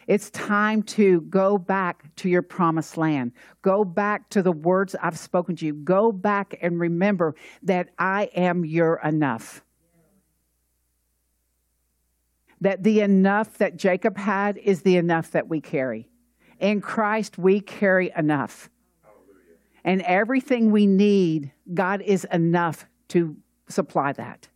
it's 0.10 0.31
time 0.31 0.81
to 0.98 1.22
go 1.22 1.60
back 1.60 2.15
to 2.15 2.29
your 2.29 2.41
promised 2.41 2.98
land. 2.98 3.31
Go 3.62 3.86
back 3.86 4.27
to 4.31 4.41
the 4.41 4.51
words 4.51 4.96
I've 5.00 5.19
spoken 5.19 5.55
to 5.58 5.67
you. 5.67 5.74
Go 5.75 6.12
back 6.12 6.58
and 6.63 6.79
remember 6.79 7.36
that 7.62 7.89
I 8.00 8.31
am 8.36 8.65
your 8.65 9.00
enough. 9.03 9.63
That 12.60 12.81
the 12.81 13.01
enough 13.01 13.60
that 13.60 13.77
Jacob 13.77 14.17
had 14.17 14.58
is 14.58 14.81
the 14.81 14.98
enough 14.98 15.29
that 15.29 15.48
we 15.48 15.62
carry. 15.62 16.10
In 16.60 16.81
Christ, 16.81 17.38
we 17.38 17.62
carry 17.62 18.12
enough. 18.17 18.72
And 19.84 20.01
everything 20.01 20.72
we 20.72 20.88
need, 20.88 21.51
God 21.72 22.01
is 22.01 22.25
enough 22.34 22.88
to 23.10 23.38
supply 23.67 24.13
that. 24.13 24.48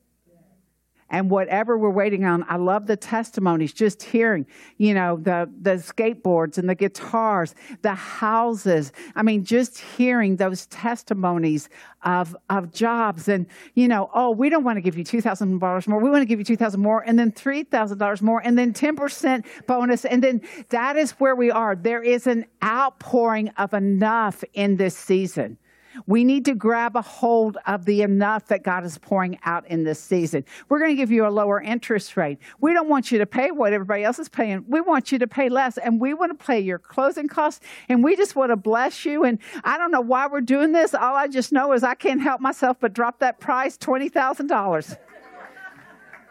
And 1.13 1.29
whatever 1.29 1.77
we're 1.77 1.91
waiting 1.91 2.25
on. 2.25 2.43
I 2.49 2.57
love 2.57 2.87
the 2.87 2.97
testimonies, 2.97 3.71
just 3.71 4.01
hearing, 4.01 4.47
you 4.77 4.95
know, 4.95 5.17
the, 5.17 5.47
the 5.61 5.75
skateboards 5.75 6.57
and 6.57 6.67
the 6.67 6.73
guitars, 6.73 7.53
the 7.83 7.93
houses. 7.93 8.91
I 9.15 9.21
mean, 9.21 9.45
just 9.45 9.77
hearing 9.77 10.37
those 10.37 10.65
testimonies 10.65 11.69
of, 12.01 12.35
of 12.49 12.73
jobs 12.73 13.27
and, 13.27 13.45
you 13.75 13.87
know, 13.87 14.09
oh, 14.15 14.31
we 14.31 14.49
don't 14.49 14.63
want 14.63 14.77
to 14.77 14.81
give 14.81 14.97
you 14.97 15.03
$2,000 15.03 15.87
more. 15.87 15.99
We 16.01 16.09
want 16.09 16.23
to 16.23 16.25
give 16.25 16.39
you 16.39 16.45
2000 16.45 16.81
more 16.81 17.01
and 17.05 17.17
then 17.17 17.31
$3,000 17.31 18.21
more 18.23 18.41
and 18.43 18.57
then 18.57 18.73
10% 18.73 19.45
bonus. 19.67 20.05
And 20.05 20.23
then 20.23 20.41
that 20.69 20.97
is 20.97 21.11
where 21.11 21.35
we 21.35 21.51
are. 21.51 21.75
There 21.75 22.01
is 22.01 22.25
an 22.25 22.45
outpouring 22.63 23.49
of 23.49 23.75
enough 23.75 24.43
in 24.55 24.77
this 24.77 24.97
season. 24.97 25.59
We 26.07 26.23
need 26.23 26.45
to 26.45 26.55
grab 26.55 26.95
a 26.95 27.01
hold 27.01 27.57
of 27.67 27.85
the 27.85 28.01
enough 28.01 28.47
that 28.47 28.63
God 28.63 28.83
is 28.85 28.97
pouring 28.97 29.39
out 29.43 29.65
in 29.67 29.83
this 29.83 29.99
season. 29.99 30.45
We're 30.69 30.79
going 30.79 30.91
to 30.91 30.95
give 30.95 31.11
you 31.11 31.25
a 31.25 31.29
lower 31.29 31.61
interest 31.61 32.17
rate. 32.17 32.39
We 32.59 32.73
don't 32.73 32.89
want 32.89 33.11
you 33.11 33.19
to 33.19 33.25
pay 33.25 33.51
what 33.51 33.73
everybody 33.73 34.03
else 34.03 34.19
is 34.19 34.29
paying. 34.29 34.65
We 34.67 34.81
want 34.81 35.11
you 35.11 35.19
to 35.19 35.27
pay 35.27 35.49
less, 35.49 35.77
and 35.77 35.99
we 35.99 36.13
want 36.13 36.37
to 36.37 36.45
pay 36.45 36.59
your 36.59 36.79
closing 36.79 37.27
costs, 37.27 37.65
and 37.89 38.03
we 38.03 38.15
just 38.15 38.35
want 38.35 38.51
to 38.51 38.55
bless 38.55 39.05
you. 39.05 39.23
And 39.23 39.39
I 39.63 39.77
don't 39.77 39.91
know 39.91 40.01
why 40.01 40.27
we're 40.27 40.41
doing 40.41 40.71
this. 40.71 40.93
All 40.93 41.15
I 41.15 41.27
just 41.27 41.51
know 41.51 41.73
is 41.73 41.83
I 41.83 41.95
can't 41.95 42.21
help 42.21 42.41
myself 42.41 42.77
but 42.79 42.93
drop 42.93 43.19
that 43.19 43.39
price 43.39 43.77
$20,000 43.77 44.97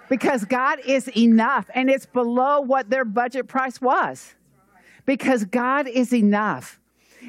because 0.08 0.44
God 0.44 0.78
is 0.84 1.08
enough, 1.16 1.70
and 1.74 1.88
it's 1.88 2.06
below 2.06 2.60
what 2.60 2.90
their 2.90 3.04
budget 3.04 3.48
price 3.48 3.80
was 3.80 4.34
because 5.06 5.44
God 5.44 5.88
is 5.88 6.12
enough. 6.12 6.78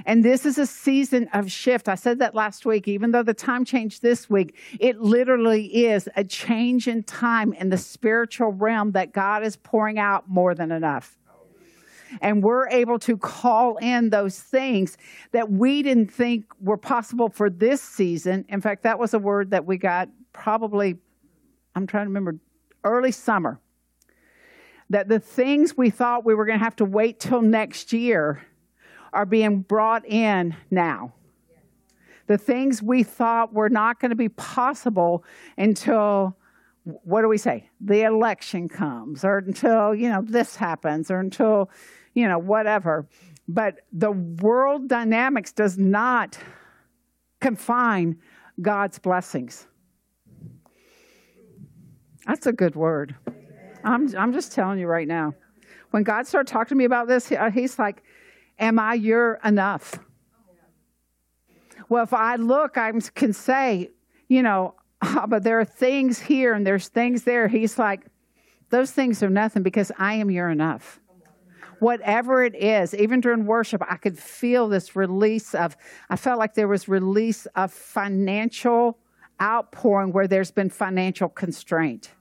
And 0.05 0.23
this 0.23 0.45
is 0.45 0.57
a 0.57 0.65
season 0.65 1.29
of 1.33 1.51
shift. 1.51 1.87
I 1.87 1.95
said 1.95 2.19
that 2.19 2.35
last 2.35 2.65
week, 2.65 2.87
even 2.87 3.11
though 3.11 3.23
the 3.23 3.33
time 3.33 3.65
changed 3.65 4.01
this 4.01 4.29
week, 4.29 4.57
it 4.79 4.99
literally 4.99 5.85
is 5.85 6.09
a 6.15 6.23
change 6.23 6.87
in 6.87 7.03
time 7.03 7.53
in 7.53 7.69
the 7.69 7.77
spiritual 7.77 8.51
realm 8.51 8.91
that 8.93 9.13
God 9.13 9.43
is 9.43 9.55
pouring 9.55 9.99
out 9.99 10.29
more 10.29 10.55
than 10.55 10.71
enough. 10.71 11.17
And 12.21 12.43
we're 12.43 12.69
able 12.69 12.99
to 12.99 13.17
call 13.17 13.77
in 13.77 14.11
those 14.11 14.39
things 14.39 14.97
that 15.31 15.51
we 15.51 15.81
didn't 15.81 16.11
think 16.11 16.45
were 16.59 16.77
possible 16.77 17.29
for 17.29 17.49
this 17.49 17.81
season. 17.81 18.45
In 18.49 18.61
fact, 18.61 18.83
that 18.83 18.99
was 18.99 19.13
a 19.13 19.19
word 19.19 19.51
that 19.51 19.65
we 19.65 19.77
got 19.77 20.09
probably, 20.31 20.97
I'm 21.75 21.87
trying 21.87 22.05
to 22.05 22.09
remember, 22.09 22.35
early 22.83 23.11
summer. 23.11 23.59
That 24.89 25.07
the 25.07 25.19
things 25.19 25.75
we 25.75 25.89
thought 25.89 26.23
we 26.23 26.35
were 26.35 26.45
going 26.45 26.59
to 26.59 26.63
have 26.63 26.75
to 26.75 26.85
wait 26.85 27.19
till 27.19 27.41
next 27.41 27.93
year 27.93 28.43
are 29.13 29.25
being 29.25 29.61
brought 29.61 30.05
in 30.05 30.55
now. 30.69 31.13
The 32.27 32.37
things 32.37 32.81
we 32.81 33.03
thought 33.03 33.53
were 33.53 33.69
not 33.69 33.99
going 33.99 34.11
to 34.11 34.15
be 34.15 34.29
possible 34.29 35.23
until, 35.57 36.37
what 36.83 37.21
do 37.21 37.27
we 37.27 37.37
say? 37.37 37.69
The 37.81 38.03
election 38.03 38.69
comes, 38.69 39.23
or 39.23 39.39
until, 39.39 39.93
you 39.93 40.09
know, 40.09 40.21
this 40.21 40.55
happens, 40.55 41.11
or 41.11 41.19
until, 41.19 41.69
you 42.13 42.27
know, 42.27 42.39
whatever. 42.39 43.07
But 43.47 43.81
the 43.91 44.11
world 44.11 44.87
dynamics 44.87 45.51
does 45.51 45.77
not 45.77 46.39
confine 47.41 48.17
God's 48.61 48.99
blessings. 48.99 49.67
That's 52.25 52.47
a 52.47 52.53
good 52.53 52.75
word. 52.75 53.15
I'm, 53.83 54.15
I'm 54.15 54.31
just 54.31 54.53
telling 54.53 54.79
you 54.79 54.87
right 54.87 55.07
now. 55.07 55.33
When 55.91 56.03
God 56.03 56.25
started 56.25 56.49
talking 56.49 56.69
to 56.69 56.75
me 56.75 56.85
about 56.85 57.09
this, 57.09 57.31
uh, 57.33 57.51
he's 57.51 57.77
like, 57.77 58.01
Am 58.59 58.79
I 58.79 58.93
your 58.93 59.39
enough? 59.43 59.99
Well, 61.89 62.03
if 62.03 62.13
I 62.13 62.35
look, 62.35 62.77
I 62.77 62.91
can 63.13 63.33
say, 63.33 63.91
you 64.27 64.41
know, 64.41 64.75
oh, 65.01 65.25
but 65.29 65.43
there 65.43 65.59
are 65.59 65.65
things 65.65 66.19
here 66.19 66.53
and 66.53 66.65
there's 66.65 66.87
things 66.87 67.23
there. 67.23 67.47
He's 67.47 67.77
like, 67.77 68.05
those 68.69 68.91
things 68.91 69.21
are 69.21 69.29
nothing 69.29 69.63
because 69.63 69.91
I 69.97 70.15
am 70.15 70.31
your 70.31 70.49
enough. 70.49 70.99
Whatever 71.79 72.43
it 72.43 72.55
is, 72.55 72.95
even 72.95 73.19
during 73.19 73.45
worship, 73.45 73.83
I 73.87 73.97
could 73.97 74.17
feel 74.17 74.69
this 74.69 74.95
release 74.95 75.53
of, 75.53 75.75
I 76.09 76.15
felt 76.15 76.39
like 76.39 76.53
there 76.53 76.67
was 76.67 76.87
release 76.87 77.45
of 77.55 77.73
financial 77.73 78.97
outpouring 79.41 80.13
where 80.13 80.27
there's 80.27 80.51
been 80.51 80.69
financial 80.69 81.27
constraint. 81.27 82.11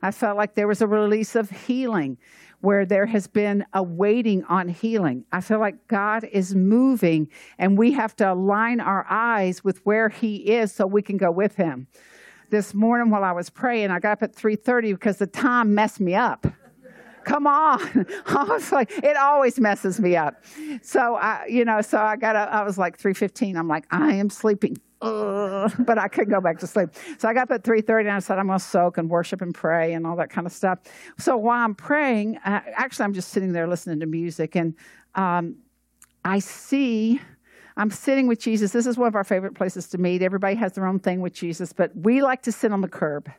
I 0.00 0.10
felt 0.10 0.36
like 0.36 0.54
there 0.54 0.66
was 0.66 0.80
a 0.80 0.86
release 0.86 1.36
of 1.36 1.50
healing 1.50 2.16
where 2.62 2.86
there 2.86 3.06
has 3.06 3.26
been 3.26 3.66
a 3.74 3.82
waiting 3.82 4.44
on 4.44 4.68
healing. 4.68 5.24
I 5.32 5.40
feel 5.40 5.58
like 5.58 5.88
God 5.88 6.24
is 6.24 6.54
moving 6.54 7.28
and 7.58 7.76
we 7.76 7.92
have 7.92 8.16
to 8.16 8.32
align 8.32 8.80
our 8.80 9.04
eyes 9.10 9.62
with 9.62 9.84
where 9.84 10.08
he 10.08 10.36
is 10.36 10.72
so 10.72 10.86
we 10.86 11.02
can 11.02 11.16
go 11.16 11.30
with 11.30 11.56
him. 11.56 11.88
This 12.50 12.72
morning 12.72 13.10
while 13.10 13.24
I 13.24 13.32
was 13.32 13.50
praying, 13.50 13.90
I 13.90 13.98
got 13.98 14.12
up 14.12 14.22
at 14.22 14.36
3:30 14.36 14.92
because 14.92 15.18
the 15.18 15.26
time 15.26 15.74
messed 15.74 16.00
me 16.00 16.14
up. 16.14 16.46
Come 17.24 17.46
on. 17.46 17.80
I 18.26 18.44
was 18.44 18.70
like, 18.72 18.90
it 18.98 19.16
always 19.16 19.58
messes 19.58 20.00
me 20.00 20.16
up. 20.16 20.44
So 20.82 21.16
I, 21.16 21.46
you 21.48 21.64
know, 21.64 21.80
so 21.80 21.98
I 21.98 22.16
got 22.16 22.36
up, 22.36 22.48
I 22.50 22.62
was 22.62 22.78
like 22.78 22.96
3:15. 22.96 23.56
I'm 23.56 23.68
like, 23.68 23.86
I 23.90 24.14
am 24.14 24.30
sleeping 24.30 24.76
but 25.02 25.98
I 25.98 26.06
could 26.08 26.30
go 26.30 26.40
back 26.40 26.58
to 26.60 26.66
sleep. 26.66 26.90
So 27.18 27.28
I 27.28 27.34
got 27.34 27.50
up 27.50 27.50
at 27.50 27.64
3.30 27.64 28.00
and 28.00 28.10
I 28.10 28.18
said, 28.20 28.38
I'm 28.38 28.46
going 28.46 28.58
to 28.58 28.64
soak 28.64 28.98
and 28.98 29.10
worship 29.10 29.42
and 29.42 29.52
pray 29.54 29.94
and 29.94 30.06
all 30.06 30.16
that 30.16 30.30
kind 30.30 30.46
of 30.46 30.52
stuff. 30.52 30.78
So 31.18 31.36
while 31.36 31.64
I'm 31.64 31.74
praying, 31.74 32.36
uh, 32.38 32.60
actually, 32.74 33.04
I'm 33.04 33.14
just 33.14 33.30
sitting 33.30 33.52
there 33.52 33.66
listening 33.66 34.00
to 34.00 34.06
music 34.06 34.54
and 34.54 34.74
um, 35.16 35.56
I 36.24 36.38
see, 36.38 37.20
I'm 37.76 37.90
sitting 37.90 38.28
with 38.28 38.38
Jesus. 38.38 38.70
This 38.70 38.86
is 38.86 38.96
one 38.96 39.08
of 39.08 39.16
our 39.16 39.24
favorite 39.24 39.54
places 39.54 39.88
to 39.88 39.98
meet. 39.98 40.22
Everybody 40.22 40.54
has 40.56 40.72
their 40.74 40.86
own 40.86 41.00
thing 41.00 41.20
with 41.20 41.32
Jesus, 41.32 41.72
but 41.72 41.90
we 41.96 42.22
like 42.22 42.42
to 42.42 42.52
sit 42.52 42.72
on 42.72 42.80
the 42.80 42.88
curb. 42.88 43.30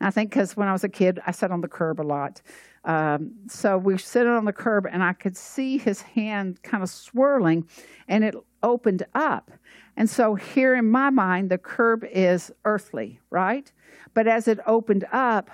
I 0.00 0.10
think 0.10 0.30
because 0.30 0.56
when 0.56 0.68
I 0.68 0.72
was 0.72 0.84
a 0.84 0.88
kid, 0.88 1.20
I 1.26 1.32
sat 1.32 1.50
on 1.50 1.60
the 1.60 1.68
curb 1.68 2.00
a 2.00 2.02
lot. 2.02 2.42
Um, 2.84 3.32
so 3.48 3.78
we 3.78 3.98
sit 3.98 4.26
on 4.26 4.44
the 4.44 4.52
curb, 4.52 4.86
and 4.90 5.02
I 5.02 5.12
could 5.12 5.36
see 5.36 5.78
his 5.78 6.02
hand 6.02 6.62
kind 6.62 6.82
of 6.82 6.88
swirling, 6.88 7.68
and 8.06 8.22
it 8.22 8.34
opened 8.62 9.04
up. 9.14 9.50
And 9.96 10.08
so 10.08 10.34
here 10.34 10.74
in 10.74 10.90
my 10.90 11.10
mind, 11.10 11.50
the 11.50 11.58
curb 11.58 12.04
is 12.04 12.52
earthly, 12.64 13.20
right? 13.30 13.70
But 14.14 14.26
as 14.26 14.46
it 14.46 14.60
opened 14.66 15.06
up, 15.12 15.50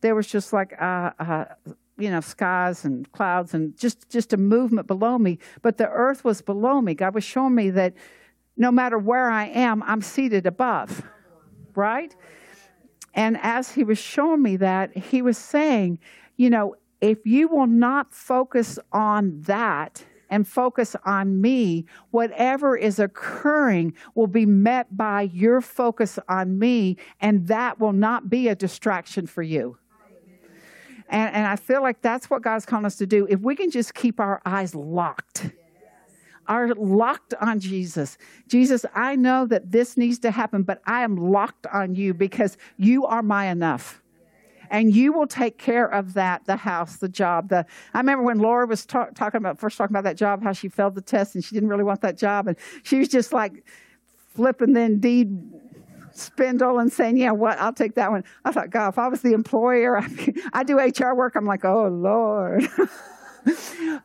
there 0.00 0.14
was 0.14 0.26
just 0.26 0.52
like 0.52 0.74
uh, 0.80 1.10
uh, 1.18 1.44
you 1.96 2.10
know 2.10 2.20
skies 2.20 2.84
and 2.84 3.10
clouds 3.12 3.54
and 3.54 3.76
just 3.76 4.10
just 4.10 4.32
a 4.32 4.36
movement 4.36 4.86
below 4.86 5.18
me. 5.18 5.38
But 5.62 5.78
the 5.78 5.88
earth 5.88 6.24
was 6.24 6.42
below 6.42 6.80
me. 6.80 6.94
God 6.94 7.14
was 7.14 7.24
showing 7.24 7.54
me 7.54 7.70
that 7.70 7.94
no 8.56 8.70
matter 8.70 8.98
where 8.98 9.30
I 9.30 9.46
am, 9.46 9.82
I'm 9.82 10.02
seated 10.02 10.46
above, 10.46 11.02
right? 11.74 12.14
And 13.14 13.38
as 13.42 13.72
He 13.72 13.84
was 13.84 13.98
showing 13.98 14.42
me 14.42 14.56
that, 14.56 14.96
He 14.96 15.22
was 15.22 15.38
saying, 15.38 15.98
you 16.36 16.50
know, 16.50 16.76
if 17.00 17.26
you 17.26 17.48
will 17.48 17.66
not 17.66 18.12
focus 18.12 18.78
on 18.92 19.42
that 19.42 20.04
and 20.30 20.48
focus 20.48 20.96
on 21.04 21.40
me, 21.40 21.84
whatever 22.10 22.76
is 22.76 22.98
occurring 22.98 23.94
will 24.14 24.26
be 24.26 24.46
met 24.46 24.96
by 24.96 25.22
your 25.22 25.60
focus 25.60 26.18
on 26.28 26.58
me, 26.58 26.96
and 27.20 27.46
that 27.48 27.78
will 27.78 27.92
not 27.92 28.30
be 28.30 28.48
a 28.48 28.54
distraction 28.54 29.26
for 29.26 29.42
you. 29.42 29.76
And, 31.08 31.34
and 31.34 31.46
I 31.46 31.56
feel 31.56 31.82
like 31.82 32.00
that's 32.00 32.30
what 32.30 32.42
God's 32.42 32.64
calling 32.64 32.86
us 32.86 32.96
to 32.96 33.06
do. 33.06 33.26
If 33.28 33.40
we 33.40 33.54
can 33.54 33.70
just 33.70 33.94
keep 33.94 34.18
our 34.18 34.40
eyes 34.46 34.74
locked, 34.74 35.50
are 36.46 36.74
locked 36.74 37.34
on 37.40 37.60
Jesus. 37.60 38.18
Jesus, 38.48 38.84
I 38.94 39.16
know 39.16 39.46
that 39.46 39.72
this 39.72 39.96
needs 39.96 40.18
to 40.20 40.30
happen, 40.30 40.62
but 40.62 40.80
I 40.86 41.02
am 41.02 41.16
locked 41.16 41.66
on 41.66 41.94
you 41.94 42.14
because 42.14 42.56
you 42.76 43.06
are 43.06 43.22
my 43.22 43.46
enough. 43.46 44.02
And 44.70 44.94
you 44.94 45.12
will 45.12 45.26
take 45.26 45.58
care 45.58 45.86
of 45.86 46.14
that 46.14 46.46
the 46.46 46.56
house 46.56 46.96
the 46.96 47.08
job 47.08 47.48
the 47.48 47.66
i 47.92 47.98
remember 47.98 48.24
when 48.24 48.38
laura 48.38 48.66
was 48.66 48.84
ta- 48.86 49.10
talking 49.14 49.38
about 49.38 49.58
first 49.58 49.76
talking 49.76 49.94
about 49.94 50.04
that 50.04 50.16
job 50.16 50.42
how 50.42 50.52
she 50.52 50.68
failed 50.68 50.94
the 50.94 51.00
test 51.00 51.34
and 51.34 51.44
she 51.44 51.54
didn't 51.54 51.68
really 51.68 51.84
want 51.84 52.00
that 52.00 52.16
job. 52.16 52.48
And 52.48 52.56
she 52.82 52.98
was 52.98 53.08
just 53.08 53.32
like 53.32 53.64
flipping 54.34 54.72
the 54.72 54.80
indeed 54.80 55.38
spindle 56.12 56.78
and 56.78 56.92
saying 56.92 57.18
yeah 57.18 57.30
what? 57.30 57.58
I'll 57.58 57.72
take 57.72 57.94
that 57.94 58.10
one. 58.10 58.24
I 58.44 58.52
thought 58.52 58.70
god 58.70 58.88
if 58.88 58.98
i 58.98 59.06
was 59.06 59.22
the 59.22 59.32
employer 59.32 59.98
i, 60.02 60.08
I 60.52 60.64
do 60.64 60.78
hr 60.78 61.14
work. 61.14 61.36
I'm 61.36 61.46
like 61.46 61.64
oh 61.64 61.88
lord. 61.88 62.68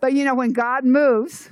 But 0.01 0.11
you 0.11 0.25
know 0.25 0.35
when 0.35 0.51
god 0.51 0.83
moves 0.83 1.49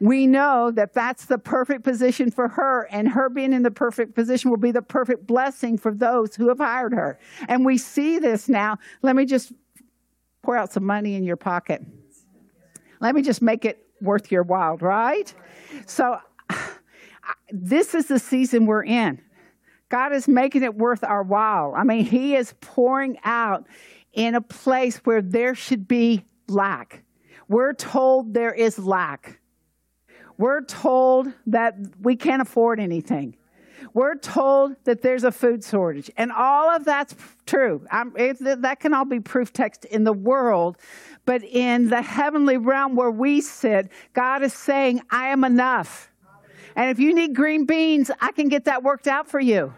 we 0.00 0.26
know 0.26 0.70
that 0.70 0.94
that's 0.94 1.26
the 1.26 1.38
perfect 1.38 1.84
position 1.84 2.30
for 2.30 2.48
her, 2.48 2.88
and 2.90 3.06
her 3.10 3.28
being 3.28 3.52
in 3.52 3.62
the 3.62 3.70
perfect 3.70 4.14
position 4.14 4.50
will 4.50 4.56
be 4.56 4.72
the 4.72 4.82
perfect 4.82 5.26
blessing 5.26 5.76
for 5.76 5.92
those 5.92 6.34
who 6.34 6.48
have 6.48 6.58
hired 6.58 6.94
her. 6.94 7.18
And 7.48 7.66
we 7.66 7.76
see 7.76 8.18
this 8.18 8.48
now. 8.48 8.78
Let 9.02 9.14
me 9.14 9.26
just 9.26 9.52
pour 10.42 10.56
out 10.56 10.72
some 10.72 10.84
money 10.84 11.16
in 11.16 11.24
your 11.24 11.36
pocket. 11.36 11.82
Let 13.00 13.14
me 13.14 13.20
just 13.20 13.42
make 13.42 13.66
it 13.66 13.86
worth 14.00 14.32
your 14.32 14.42
while, 14.42 14.78
right? 14.78 15.32
So, 15.84 16.18
this 17.50 17.94
is 17.94 18.06
the 18.06 18.18
season 18.18 18.64
we're 18.64 18.84
in. 18.84 19.20
God 19.90 20.14
is 20.14 20.26
making 20.26 20.62
it 20.62 20.74
worth 20.74 21.04
our 21.04 21.22
while. 21.22 21.74
I 21.76 21.84
mean, 21.84 22.06
He 22.06 22.36
is 22.36 22.54
pouring 22.62 23.18
out 23.22 23.66
in 24.14 24.34
a 24.34 24.40
place 24.40 24.96
where 24.98 25.20
there 25.20 25.54
should 25.54 25.86
be 25.86 26.24
lack. 26.48 27.02
We're 27.48 27.74
told 27.74 28.32
there 28.32 28.54
is 28.54 28.78
lack. 28.78 29.39
We're 30.40 30.62
told 30.62 31.30
that 31.48 31.76
we 32.00 32.16
can't 32.16 32.40
afford 32.40 32.80
anything. 32.80 33.36
We're 33.92 34.16
told 34.16 34.74
that 34.84 35.02
there's 35.02 35.22
a 35.22 35.30
food 35.30 35.62
shortage, 35.62 36.10
and 36.16 36.32
all 36.32 36.70
of 36.70 36.86
that's 36.86 37.14
true. 37.44 37.86
It, 38.16 38.62
that 38.62 38.80
can 38.80 38.94
all 38.94 39.04
be 39.04 39.20
proof 39.20 39.52
text 39.52 39.84
in 39.84 40.04
the 40.04 40.14
world, 40.14 40.78
but 41.26 41.44
in 41.44 41.90
the 41.90 42.00
heavenly 42.00 42.56
realm 42.56 42.96
where 42.96 43.10
we 43.10 43.42
sit, 43.42 43.90
God 44.14 44.42
is 44.42 44.54
saying, 44.54 45.02
I 45.10 45.26
am 45.26 45.44
enough. 45.44 46.10
And 46.74 46.90
if 46.90 46.98
you 46.98 47.14
need 47.14 47.34
green 47.34 47.66
beans, 47.66 48.10
I 48.18 48.32
can 48.32 48.48
get 48.48 48.64
that 48.64 48.82
worked 48.82 49.08
out 49.08 49.28
for 49.28 49.40
you. 49.40 49.74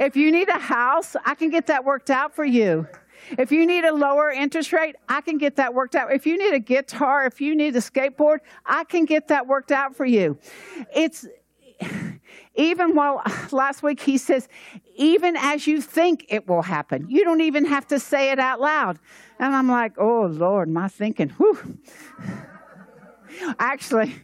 If 0.00 0.16
you 0.16 0.32
need 0.32 0.48
a 0.48 0.58
house, 0.58 1.14
I 1.24 1.36
can 1.36 1.50
get 1.50 1.68
that 1.68 1.84
worked 1.84 2.10
out 2.10 2.34
for 2.34 2.44
you. 2.44 2.88
If 3.38 3.52
you 3.52 3.66
need 3.66 3.84
a 3.84 3.92
lower 3.92 4.30
interest 4.30 4.72
rate, 4.72 4.96
I 5.08 5.20
can 5.20 5.38
get 5.38 5.56
that 5.56 5.74
worked 5.74 5.94
out. 5.94 6.12
If 6.12 6.26
you 6.26 6.38
need 6.38 6.54
a 6.54 6.60
guitar, 6.60 7.24
if 7.26 7.40
you 7.40 7.54
need 7.54 7.74
a 7.76 7.80
skateboard, 7.80 8.38
I 8.66 8.84
can 8.84 9.04
get 9.04 9.28
that 9.28 9.46
worked 9.46 9.72
out 9.72 9.96
for 9.96 10.04
you. 10.04 10.38
It's 10.94 11.26
even 12.54 12.94
while 12.94 13.22
last 13.50 13.82
week 13.82 14.00
he 14.00 14.18
says, 14.18 14.48
even 14.96 15.36
as 15.36 15.66
you 15.66 15.80
think 15.80 16.26
it 16.28 16.46
will 16.46 16.62
happen, 16.62 17.06
you 17.08 17.24
don't 17.24 17.40
even 17.40 17.64
have 17.64 17.86
to 17.88 17.98
say 17.98 18.30
it 18.30 18.38
out 18.38 18.60
loud. 18.60 18.98
And 19.38 19.54
I'm 19.54 19.68
like, 19.68 19.98
oh 19.98 20.26
Lord, 20.26 20.68
my 20.68 20.88
thinking, 20.88 21.30
whew. 21.30 21.78
Actually, 23.58 24.14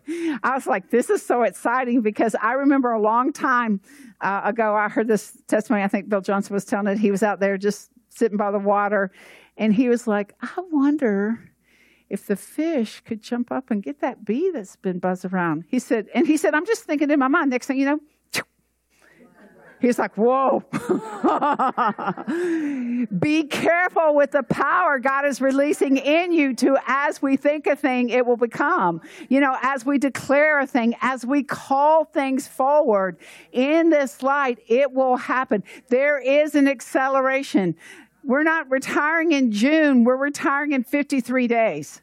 I 0.42 0.54
was 0.54 0.66
like, 0.66 0.90
this 0.90 1.08
is 1.08 1.24
so 1.24 1.42
exciting 1.42 2.02
because 2.02 2.36
I 2.40 2.52
remember 2.52 2.92
a 2.92 3.00
long 3.00 3.32
time 3.32 3.80
uh, 4.20 4.42
ago, 4.44 4.74
I 4.74 4.88
heard 4.88 5.08
this 5.08 5.36
testimony. 5.46 5.82
I 5.82 5.88
think 5.88 6.08
Bill 6.08 6.20
Johnson 6.20 6.54
was 6.54 6.64
telling 6.64 6.88
it. 6.88 6.98
He 6.98 7.10
was 7.10 7.22
out 7.22 7.40
there 7.40 7.56
just 7.56 7.90
sitting 8.18 8.36
by 8.36 8.50
the 8.50 8.58
water, 8.58 9.10
and 9.56 9.74
he 9.74 9.88
was 9.88 10.06
like, 10.06 10.34
I 10.40 10.50
wonder 10.70 11.40
if 12.10 12.26
the 12.26 12.36
fish 12.36 13.00
could 13.04 13.22
jump 13.22 13.52
up 13.52 13.70
and 13.70 13.82
get 13.82 14.00
that 14.00 14.24
bee 14.24 14.50
that's 14.52 14.76
been 14.76 14.98
buzzed 14.98 15.24
around. 15.24 15.64
He 15.68 15.78
said, 15.78 16.08
and 16.14 16.26
he 16.26 16.36
said, 16.36 16.54
I'm 16.54 16.66
just 16.66 16.84
thinking 16.84 17.10
in 17.10 17.18
my 17.18 17.28
mind, 17.28 17.50
next 17.50 17.66
thing 17.66 17.78
you 17.78 17.86
know, 17.86 18.00
He's 19.80 19.98
like, 19.98 20.16
whoa. 20.16 20.64
Be 23.18 23.44
careful 23.44 24.14
with 24.14 24.32
the 24.32 24.42
power 24.42 24.98
God 24.98 25.24
is 25.24 25.40
releasing 25.40 25.96
in 25.98 26.32
you 26.32 26.52
to, 26.56 26.76
as 26.86 27.22
we 27.22 27.36
think 27.36 27.68
a 27.68 27.76
thing, 27.76 28.10
it 28.10 28.26
will 28.26 28.36
become. 28.36 29.00
You 29.28 29.38
know, 29.40 29.56
as 29.62 29.86
we 29.86 29.98
declare 29.98 30.58
a 30.58 30.66
thing, 30.66 30.96
as 31.00 31.24
we 31.24 31.44
call 31.44 32.06
things 32.06 32.48
forward 32.48 33.18
in 33.52 33.90
this 33.90 34.20
light, 34.22 34.58
it 34.66 34.92
will 34.92 35.16
happen. 35.16 35.62
There 35.88 36.18
is 36.18 36.56
an 36.56 36.66
acceleration. 36.66 37.76
We're 38.28 38.42
not 38.42 38.70
retiring 38.70 39.32
in 39.32 39.52
June, 39.52 40.04
we're 40.04 40.18
retiring 40.18 40.72
in 40.72 40.84
53 40.84 41.48
days 41.48 42.02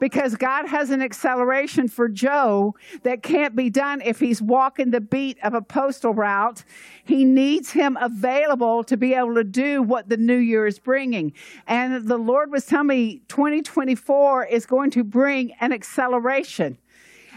because 0.00 0.34
God 0.34 0.66
has 0.66 0.90
an 0.90 1.00
acceleration 1.00 1.86
for 1.86 2.08
Joe 2.08 2.74
that 3.04 3.22
can't 3.22 3.54
be 3.54 3.70
done 3.70 4.00
if 4.00 4.18
he's 4.18 4.42
walking 4.42 4.90
the 4.90 5.00
beat 5.00 5.38
of 5.44 5.54
a 5.54 5.62
postal 5.62 6.12
route. 6.12 6.64
He 7.04 7.24
needs 7.24 7.70
him 7.70 7.96
available 8.00 8.82
to 8.82 8.96
be 8.96 9.14
able 9.14 9.36
to 9.36 9.44
do 9.44 9.80
what 9.80 10.08
the 10.08 10.16
new 10.16 10.38
year 10.38 10.66
is 10.66 10.80
bringing. 10.80 11.32
And 11.68 12.08
the 12.08 12.18
Lord 12.18 12.50
was 12.50 12.66
telling 12.66 12.88
me 12.88 13.22
2024 13.28 14.46
is 14.46 14.66
going 14.66 14.90
to 14.90 15.04
bring 15.04 15.52
an 15.60 15.72
acceleration. 15.72 16.78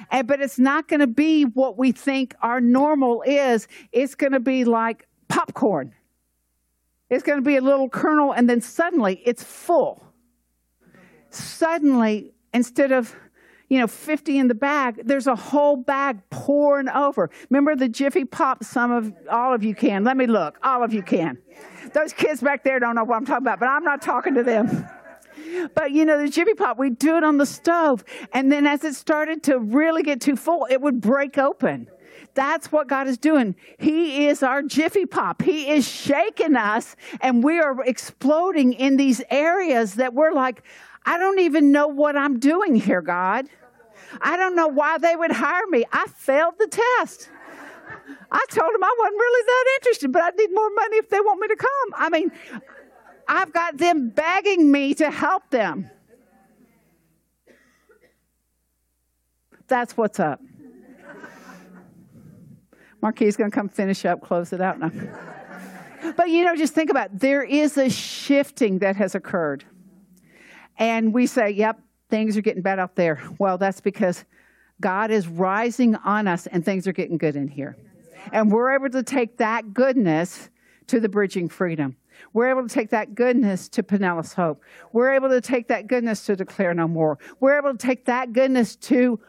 And, 0.09 0.27
but 0.27 0.41
it's 0.41 0.57
not 0.57 0.87
going 0.87 1.01
to 1.01 1.07
be 1.07 1.43
what 1.43 1.77
we 1.77 1.91
think 1.91 2.33
our 2.41 2.59
normal 2.59 3.23
is. 3.27 3.67
It's 3.91 4.15
going 4.15 4.33
to 4.33 4.39
be 4.39 4.65
like 4.65 5.07
popcorn. 5.27 5.93
It's 7.09 7.23
going 7.23 7.37
to 7.37 7.43
be 7.43 7.57
a 7.57 7.61
little 7.61 7.89
kernel, 7.89 8.31
and 8.31 8.49
then 8.49 8.61
suddenly 8.61 9.21
it's 9.25 9.43
full. 9.43 10.03
Suddenly, 11.29 12.33
instead 12.53 12.91
of 12.91 13.15
you 13.69 13.79
know 13.79 13.87
50 13.87 14.37
in 14.37 14.47
the 14.47 14.55
bag 14.55 15.01
there's 15.05 15.27
a 15.27 15.35
whole 15.35 15.75
bag 15.75 16.19
pouring 16.29 16.89
over. 16.89 17.29
Remember 17.49 17.75
the 17.75 17.89
jiffy 17.89 18.25
pop? 18.25 18.63
Some 18.63 18.91
of 18.91 19.13
all 19.29 19.53
of 19.53 19.63
you 19.63 19.75
can. 19.75 20.03
Let 20.03 20.17
me 20.17 20.27
look. 20.27 20.57
All 20.63 20.83
of 20.83 20.93
you 20.93 21.03
can. 21.03 21.37
Those 21.93 22.13
kids 22.13 22.41
back 22.41 22.63
there 22.63 22.79
don't 22.79 22.95
know 22.95 23.03
what 23.03 23.15
i'm 23.15 23.25
talking 23.25 23.43
about 23.43 23.59
but 23.59 23.69
i'm 23.69 23.83
not 23.83 24.01
talking 24.01 24.33
to 24.35 24.43
them. 24.43 24.87
But 25.73 25.91
you 25.91 26.05
know 26.05 26.17
the 26.21 26.29
jiffy 26.29 26.53
pop 26.53 26.77
we'd 26.77 26.97
do 26.97 27.17
it 27.17 27.23
on 27.23 27.37
the 27.37 27.45
stove 27.45 28.03
and 28.33 28.51
then 28.51 28.65
as 28.65 28.83
it 28.83 28.95
started 28.95 29.43
to 29.43 29.59
really 29.59 30.03
get 30.03 30.21
too 30.21 30.35
full 30.35 30.67
it 30.69 30.81
would 30.81 31.01
break 31.01 31.37
open 31.37 31.87
that's 32.35 32.71
what 32.71 32.87
God 32.87 33.07
is 33.07 33.17
doing. 33.17 33.55
He 33.79 34.27
is 34.27 34.43
our 34.43 34.61
jiffy 34.61 35.05
pop. 35.05 35.41
He 35.41 35.69
is 35.69 35.87
shaking 35.87 36.55
us, 36.55 36.95
and 37.21 37.43
we 37.43 37.59
are 37.59 37.81
exploding 37.83 38.73
in 38.73 38.97
these 38.97 39.21
areas 39.31 39.95
that 39.95 40.13
we're 40.13 40.33
like, 40.33 40.61
I 41.05 41.17
don't 41.17 41.39
even 41.39 41.71
know 41.71 41.87
what 41.87 42.15
I'm 42.15 42.39
doing 42.39 42.75
here, 42.75 43.01
God. 43.01 43.47
I 44.21 44.37
don't 44.37 44.55
know 44.55 44.67
why 44.67 44.97
they 44.97 45.15
would 45.15 45.31
hire 45.31 45.67
me. 45.67 45.85
I 45.91 46.07
failed 46.07 46.55
the 46.59 46.67
test. 46.67 47.29
I 48.31 48.45
told 48.49 48.73
them 48.73 48.83
I 48.83 48.95
wasn't 48.99 49.17
really 49.17 49.45
that 49.45 49.65
interested, 49.79 50.11
but 50.11 50.23
I 50.23 50.29
need 50.31 50.53
more 50.53 50.69
money 50.71 50.97
if 50.97 51.09
they 51.09 51.19
want 51.19 51.39
me 51.39 51.47
to 51.47 51.55
come. 51.55 51.93
I 51.95 52.09
mean, 52.09 52.31
I've 53.27 53.53
got 53.53 53.77
them 53.77 54.09
begging 54.09 54.71
me 54.71 54.93
to 54.95 55.09
help 55.09 55.49
them. 55.49 55.89
That's 59.67 59.95
what's 59.97 60.19
up. 60.19 60.41
Marquis 63.05 63.25
is 63.25 63.37
going 63.37 63.51
to 63.51 63.55
come 63.55 63.69
finish 63.69 64.03
up, 64.03 64.19
close 64.19 64.51
it 64.51 64.61
out. 64.61 64.79
But 66.17 66.29
you 66.29 66.43
know, 66.43 66.55
just 66.55 66.73
think 66.73 66.89
about 66.89 67.11
it. 67.11 67.19
there 67.19 67.43
is 67.43 67.77
a 67.77 67.87
shifting 67.87 68.79
that 68.79 68.95
has 68.95 69.13
occurred. 69.13 69.63
And 70.79 71.13
we 71.13 71.27
say, 71.27 71.51
yep, 71.51 71.79
things 72.09 72.35
are 72.35 72.41
getting 72.41 72.63
bad 72.63 72.79
out 72.79 72.95
there. 72.95 73.21
Well, 73.37 73.59
that's 73.59 73.79
because 73.79 74.25
God 74.81 75.11
is 75.11 75.27
rising 75.27 75.95
on 75.97 76.27
us 76.27 76.47
and 76.47 76.65
things 76.65 76.87
are 76.87 76.93
getting 76.93 77.19
good 77.19 77.35
in 77.35 77.47
here. 77.47 77.77
And 78.31 78.51
we're 78.51 78.73
able 78.73 78.89
to 78.89 79.03
take 79.03 79.37
that 79.37 79.71
goodness 79.71 80.49
to 80.87 80.99
the 80.99 81.07
Bridging 81.07 81.47
Freedom. 81.47 81.97
We're 82.33 82.49
able 82.49 82.67
to 82.67 82.73
take 82.73 82.89
that 82.89 83.13
goodness 83.13 83.69
to 83.69 83.83
Pinellas 83.83 84.33
Hope. 84.33 84.63
We're 84.93 85.13
able 85.13 85.29
to 85.29 85.41
take 85.41 85.67
that 85.67 85.85
goodness 85.85 86.25
to 86.25 86.35
Declare 86.35 86.73
No 86.73 86.87
More. 86.87 87.19
We're 87.39 87.57
able 87.57 87.73
to 87.73 87.77
take 87.77 88.05
that 88.05 88.33
goodness 88.33 88.75
to 88.77 89.19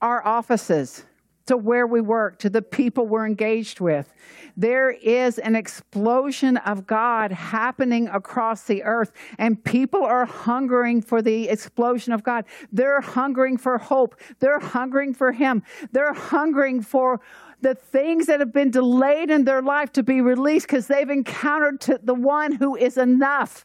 our 0.00 0.26
offices 0.26 1.04
to 1.46 1.56
where 1.56 1.86
we 1.86 2.00
work, 2.00 2.38
to 2.40 2.50
the 2.50 2.62
people 2.62 3.06
we're 3.06 3.26
engaged 3.26 3.80
with. 3.80 4.12
There 4.56 4.90
is 4.90 5.38
an 5.38 5.54
explosion 5.54 6.56
of 6.58 6.86
God 6.86 7.30
happening 7.30 8.08
across 8.08 8.62
the 8.64 8.82
earth, 8.82 9.12
and 9.38 9.62
people 9.62 10.02
are 10.02 10.24
hungering 10.24 11.02
for 11.02 11.22
the 11.22 11.48
explosion 11.48 12.12
of 12.12 12.22
God. 12.22 12.44
They're 12.72 13.00
hungering 13.00 13.58
for 13.58 13.78
hope. 13.78 14.16
They're 14.38 14.60
hungering 14.60 15.14
for 15.14 15.32
Him. 15.32 15.62
They're 15.92 16.14
hungering 16.14 16.82
for 16.82 17.20
the 17.60 17.74
things 17.74 18.26
that 18.26 18.40
have 18.40 18.52
been 18.52 18.70
delayed 18.70 19.30
in 19.30 19.44
their 19.44 19.62
life 19.62 19.92
to 19.92 20.02
be 20.02 20.20
released 20.20 20.66
because 20.66 20.86
they've 20.86 21.10
encountered 21.10 22.00
the 22.02 22.14
one 22.14 22.52
who 22.52 22.76
is 22.76 22.96
enough, 22.96 23.64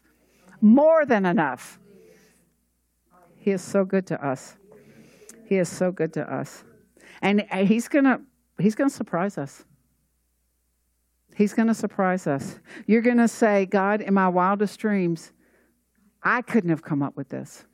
more 0.60 1.04
than 1.04 1.26
enough. 1.26 1.78
He 3.38 3.50
is 3.50 3.62
so 3.62 3.84
good 3.84 4.06
to 4.06 4.24
us. 4.24 4.56
He 5.46 5.56
is 5.56 5.68
so 5.68 5.90
good 5.90 6.12
to 6.14 6.32
us. 6.32 6.64
And 7.22 7.46
uh, 7.50 7.64
he's 7.64 7.88
going 7.88 8.04
to 8.04 8.20
he's 8.58 8.74
going 8.74 8.90
to 8.90 8.94
surprise 8.94 9.38
us. 9.38 9.64
He's 11.34 11.54
going 11.54 11.68
to 11.68 11.74
surprise 11.74 12.26
us. 12.26 12.58
You're 12.86 13.00
going 13.00 13.16
to 13.16 13.28
say, 13.28 13.64
God, 13.64 14.02
in 14.02 14.12
my 14.12 14.28
wildest 14.28 14.78
dreams, 14.78 15.32
I 16.22 16.42
couldn't 16.42 16.68
have 16.68 16.82
come 16.82 17.02
up 17.02 17.16
with 17.16 17.30
this. 17.30 17.64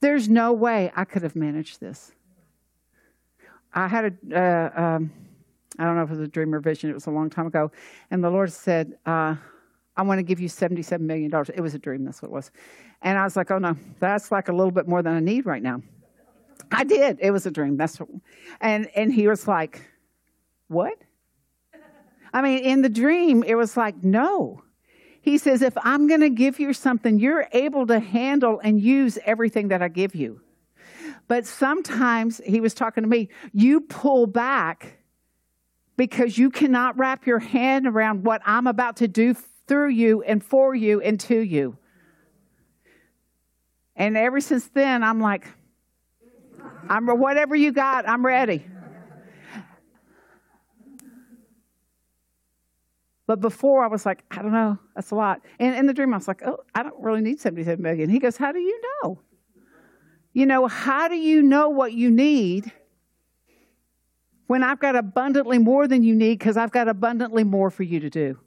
There's 0.00 0.28
no 0.28 0.52
way 0.52 0.90
I 0.96 1.04
could 1.04 1.22
have 1.22 1.36
managed 1.36 1.78
this. 1.78 2.12
I 3.74 3.86
had 3.86 4.18
a, 4.30 4.38
uh, 4.38 4.80
um, 4.80 5.12
I 5.78 5.84
don't 5.84 5.96
know 5.96 6.02
if 6.02 6.10
it 6.10 6.16
was 6.16 6.26
a 6.26 6.28
dream 6.28 6.54
or 6.54 6.60
vision, 6.60 6.90
it 6.90 6.94
was 6.94 7.06
a 7.06 7.10
long 7.10 7.30
time 7.30 7.46
ago. 7.46 7.70
And 8.10 8.22
the 8.22 8.30
Lord 8.30 8.52
said, 8.52 8.98
uh, 9.06 9.36
I 9.96 10.02
want 10.02 10.18
to 10.18 10.22
give 10.22 10.40
you 10.40 10.48
$77 10.48 11.00
million. 11.00 11.30
It 11.54 11.60
was 11.60 11.74
a 11.74 11.78
dream, 11.78 12.04
that's 12.04 12.22
what 12.22 12.28
it 12.28 12.32
was. 12.32 12.50
And 13.02 13.18
I 13.18 13.24
was 13.24 13.36
like, 13.36 13.50
oh 13.50 13.58
no, 13.58 13.76
that's 14.00 14.32
like 14.32 14.48
a 14.48 14.52
little 14.52 14.70
bit 14.70 14.88
more 14.88 15.02
than 15.02 15.14
I 15.14 15.20
need 15.20 15.46
right 15.46 15.62
now. 15.62 15.82
I 16.70 16.84
did. 16.84 17.18
It 17.20 17.30
was 17.30 17.46
a 17.46 17.50
dream. 17.50 17.76
That's 17.76 17.98
what, 17.98 18.08
and 18.60 18.88
and 18.94 19.12
he 19.12 19.28
was 19.28 19.48
like, 19.48 19.82
"What?" 20.68 20.96
I 22.32 22.42
mean, 22.42 22.60
in 22.60 22.82
the 22.82 22.88
dream, 22.88 23.42
it 23.42 23.54
was 23.54 23.76
like, 23.76 24.02
"No." 24.02 24.62
He 25.20 25.38
says, 25.38 25.62
"If 25.62 25.74
I'm 25.82 26.08
going 26.08 26.20
to 26.20 26.30
give 26.30 26.58
you 26.58 26.72
something, 26.72 27.18
you're 27.18 27.46
able 27.52 27.86
to 27.86 28.00
handle 28.00 28.60
and 28.62 28.80
use 28.80 29.18
everything 29.24 29.68
that 29.68 29.82
I 29.82 29.88
give 29.88 30.14
you." 30.14 30.40
But 31.28 31.46
sometimes 31.46 32.40
he 32.44 32.60
was 32.60 32.74
talking 32.74 33.04
to 33.04 33.08
me, 33.08 33.28
you 33.52 33.80
pull 33.80 34.26
back 34.26 34.98
because 35.96 36.36
you 36.36 36.50
cannot 36.50 36.98
wrap 36.98 37.26
your 37.26 37.38
hand 37.38 37.86
around 37.86 38.24
what 38.24 38.42
I'm 38.44 38.66
about 38.66 38.96
to 38.96 39.08
do 39.08 39.34
through 39.66 39.90
you 39.90 40.22
and 40.22 40.42
for 40.42 40.74
you 40.74 41.00
and 41.00 41.18
to 41.20 41.38
you. 41.38 41.78
And 43.94 44.16
ever 44.16 44.40
since 44.40 44.66
then, 44.68 45.02
I'm 45.02 45.20
like, 45.20 45.46
I'm 46.88 47.06
whatever 47.06 47.54
you 47.54 47.72
got, 47.72 48.08
I'm 48.08 48.24
ready. 48.24 48.66
But 53.26 53.40
before 53.40 53.84
I 53.84 53.86
was 53.86 54.04
like, 54.04 54.24
I 54.30 54.42
don't 54.42 54.52
know, 54.52 54.78
that's 54.94 55.10
a 55.10 55.14
lot. 55.14 55.40
And 55.58 55.74
in 55.76 55.86
the 55.86 55.94
dream, 55.94 56.12
I 56.12 56.16
was 56.16 56.28
like, 56.28 56.42
oh, 56.44 56.58
I 56.74 56.82
don't 56.82 57.00
really 57.00 57.20
need 57.20 57.40
77 57.40 57.80
million. 57.80 58.10
He 58.10 58.18
goes, 58.18 58.36
How 58.36 58.52
do 58.52 58.58
you 58.58 58.80
know? 59.02 59.20
You 60.32 60.46
know, 60.46 60.66
how 60.66 61.08
do 61.08 61.14
you 61.14 61.42
know 61.42 61.68
what 61.68 61.92
you 61.92 62.10
need 62.10 62.72
when 64.46 64.62
I've 64.62 64.80
got 64.80 64.96
abundantly 64.96 65.58
more 65.58 65.86
than 65.86 66.02
you 66.02 66.14
need 66.14 66.38
because 66.38 66.56
I've 66.56 66.72
got 66.72 66.88
abundantly 66.88 67.44
more 67.44 67.70
for 67.70 67.84
you 67.84 68.00
to 68.00 68.10
do. 68.10 68.38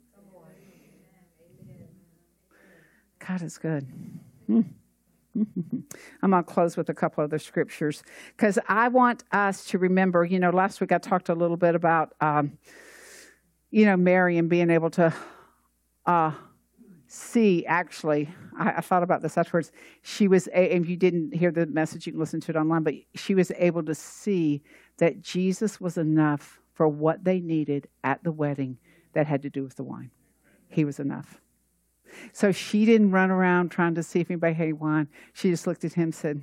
God 3.27 3.41
is 3.41 3.57
good. 3.57 3.87
Hmm. 4.45 4.61
I'm 6.21 6.31
going 6.31 6.43
to 6.43 6.49
close 6.49 6.77
with 6.77 6.89
a 6.89 6.93
couple 6.93 7.23
other 7.23 7.39
scriptures 7.39 8.03
because 8.35 8.57
I 8.67 8.87
want 8.87 9.23
us 9.31 9.65
to 9.65 9.77
remember. 9.77 10.23
You 10.23 10.39
know, 10.39 10.49
last 10.49 10.79
week 10.79 10.91
I 10.91 10.97
talked 10.97 11.29
a 11.29 11.35
little 11.35 11.57
bit 11.57 11.75
about, 11.75 12.13
um, 12.21 12.57
you 13.71 13.85
know, 13.85 13.97
Mary 13.97 14.37
and 14.37 14.49
being 14.49 14.69
able 14.69 14.89
to 14.91 15.13
uh, 16.05 16.31
see. 17.07 17.65
Actually, 17.65 18.29
I, 18.57 18.73
I, 18.77 18.81
thought 18.81 19.03
about 19.03 19.21
this 19.21 19.37
afterwards. 19.37 19.71
She 20.01 20.27
was, 20.27 20.47
a, 20.47 20.75
if 20.75 20.87
you 20.87 20.95
didn't 20.95 21.33
hear 21.33 21.51
the 21.51 21.65
message, 21.65 22.05
you 22.05 22.13
can 22.13 22.19
listen 22.19 22.39
to 22.41 22.51
it 22.51 22.55
online. 22.55 22.83
But 22.83 22.93
she 23.15 23.35
was 23.35 23.51
able 23.57 23.83
to 23.83 23.95
see 23.95 24.63
that 24.97 25.21
Jesus 25.21 25.81
was 25.81 25.97
enough 25.97 26.61
for 26.73 26.87
what 26.87 27.23
they 27.23 27.39
needed 27.39 27.87
at 28.03 28.23
the 28.23 28.31
wedding 28.31 28.77
that 29.13 29.27
had 29.27 29.41
to 29.41 29.49
do 29.49 29.63
with 29.63 29.75
the 29.75 29.83
wine. 29.83 30.11
He 30.69 30.85
was 30.85 30.99
enough. 30.99 31.41
So 32.33 32.51
she 32.51 32.85
didn't 32.85 33.11
run 33.11 33.31
around 33.31 33.69
trying 33.69 33.95
to 33.95 34.03
see 34.03 34.19
if 34.19 34.29
anybody 34.29 34.53
had 34.53 34.79
wine. 34.79 35.07
She 35.33 35.49
just 35.49 35.67
looked 35.67 35.83
at 35.83 35.93
him 35.93 36.03
and 36.03 36.15
said, 36.15 36.41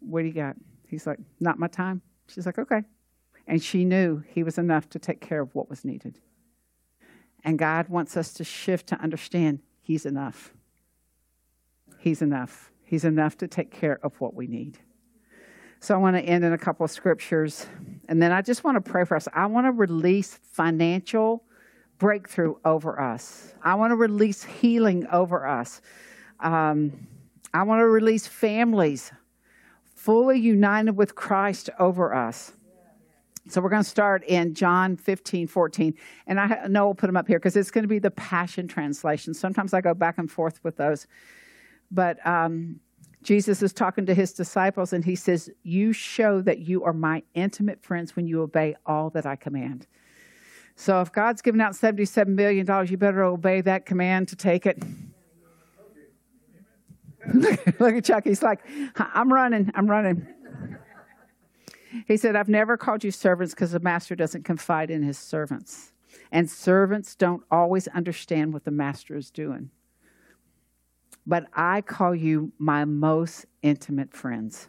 What 0.00 0.22
do 0.22 0.28
you 0.28 0.34
got? 0.34 0.56
He's 0.86 1.06
like, 1.06 1.18
Not 1.40 1.58
my 1.58 1.68
time. 1.68 2.02
She's 2.28 2.46
like, 2.46 2.58
Okay. 2.58 2.82
And 3.46 3.62
she 3.62 3.84
knew 3.84 4.22
he 4.28 4.42
was 4.42 4.58
enough 4.58 4.88
to 4.90 4.98
take 4.98 5.20
care 5.20 5.40
of 5.40 5.54
what 5.54 5.68
was 5.68 5.84
needed. 5.84 6.18
And 7.44 7.58
God 7.58 7.88
wants 7.88 8.16
us 8.16 8.32
to 8.34 8.44
shift 8.44 8.86
to 8.88 9.00
understand 9.00 9.60
He's 9.82 10.06
enough. 10.06 10.54
He's 11.98 12.22
enough. 12.22 12.70
He's 12.84 13.04
enough 13.04 13.36
to 13.38 13.48
take 13.48 13.70
care 13.70 13.98
of 14.02 14.20
what 14.20 14.34
we 14.34 14.46
need. 14.46 14.78
So 15.80 15.94
I 15.94 15.98
want 15.98 16.16
to 16.16 16.22
end 16.22 16.44
in 16.44 16.52
a 16.52 16.58
couple 16.58 16.84
of 16.84 16.90
scriptures. 16.92 17.66
And 18.08 18.22
then 18.22 18.30
I 18.30 18.42
just 18.42 18.62
want 18.62 18.82
to 18.82 18.90
pray 18.90 19.04
for 19.04 19.16
us. 19.16 19.26
I 19.34 19.46
want 19.46 19.66
to 19.66 19.72
release 19.72 20.38
financial 20.52 21.42
breakthrough 22.02 22.56
over 22.64 23.00
us. 23.00 23.54
I 23.62 23.76
want 23.76 23.92
to 23.92 23.94
release 23.94 24.42
healing 24.42 25.06
over 25.12 25.46
us. 25.46 25.80
Um, 26.40 27.06
I 27.54 27.62
want 27.62 27.78
to 27.78 27.86
release 27.86 28.26
families 28.26 29.12
fully 29.94 30.40
united 30.40 30.96
with 30.96 31.14
Christ 31.14 31.70
over 31.78 32.12
us. 32.12 32.54
So 33.48 33.60
we're 33.60 33.70
going 33.70 33.84
to 33.84 33.88
start 33.88 34.24
in 34.24 34.52
John 34.52 34.96
15, 34.96 35.46
14. 35.46 35.94
And 36.26 36.40
I 36.40 36.66
know 36.66 36.86
we'll 36.86 36.96
put 36.96 37.06
them 37.06 37.16
up 37.16 37.28
here 37.28 37.38
because 37.38 37.54
it's 37.54 37.70
going 37.70 37.84
to 37.84 37.88
be 37.88 38.00
the 38.00 38.10
Passion 38.10 38.66
Translation. 38.66 39.32
Sometimes 39.32 39.72
I 39.72 39.80
go 39.80 39.94
back 39.94 40.18
and 40.18 40.28
forth 40.28 40.58
with 40.64 40.78
those. 40.78 41.06
But 41.92 42.18
um, 42.26 42.80
Jesus 43.22 43.62
is 43.62 43.72
talking 43.72 44.06
to 44.06 44.14
his 44.14 44.32
disciples 44.32 44.92
and 44.92 45.04
he 45.04 45.14
says, 45.14 45.50
You 45.62 45.92
show 45.92 46.40
that 46.40 46.58
you 46.58 46.82
are 46.82 46.92
my 46.92 47.22
intimate 47.34 47.80
friends 47.80 48.16
when 48.16 48.26
you 48.26 48.42
obey 48.42 48.74
all 48.86 49.08
that 49.10 49.24
I 49.24 49.36
command. 49.36 49.86
So 50.82 51.00
if 51.00 51.12
God's 51.12 51.42
given 51.42 51.60
out 51.60 51.74
$77 51.74 52.26
million, 52.26 52.66
you 52.88 52.96
better 52.96 53.22
obey 53.22 53.60
that 53.60 53.86
command 53.86 54.26
to 54.30 54.36
take 54.36 54.66
it. 54.66 54.82
Look 57.78 57.94
at 57.94 58.04
Chuck. 58.04 58.24
He's 58.24 58.42
like, 58.42 58.58
I'm 58.96 59.32
running. 59.32 59.70
I'm 59.76 59.88
running. 59.88 60.26
He 62.08 62.16
said, 62.16 62.34
I've 62.34 62.48
never 62.48 62.76
called 62.76 63.04
you 63.04 63.12
servants 63.12 63.54
because 63.54 63.70
the 63.70 63.78
master 63.78 64.16
doesn't 64.16 64.44
confide 64.44 64.90
in 64.90 65.04
his 65.04 65.16
servants. 65.16 65.92
And 66.32 66.50
servants 66.50 67.14
don't 67.14 67.44
always 67.48 67.86
understand 67.86 68.52
what 68.52 68.64
the 68.64 68.72
master 68.72 69.16
is 69.16 69.30
doing. 69.30 69.70
But 71.24 71.46
I 71.54 71.82
call 71.82 72.12
you 72.12 72.50
my 72.58 72.84
most 72.84 73.46
intimate 73.62 74.12
friends. 74.12 74.68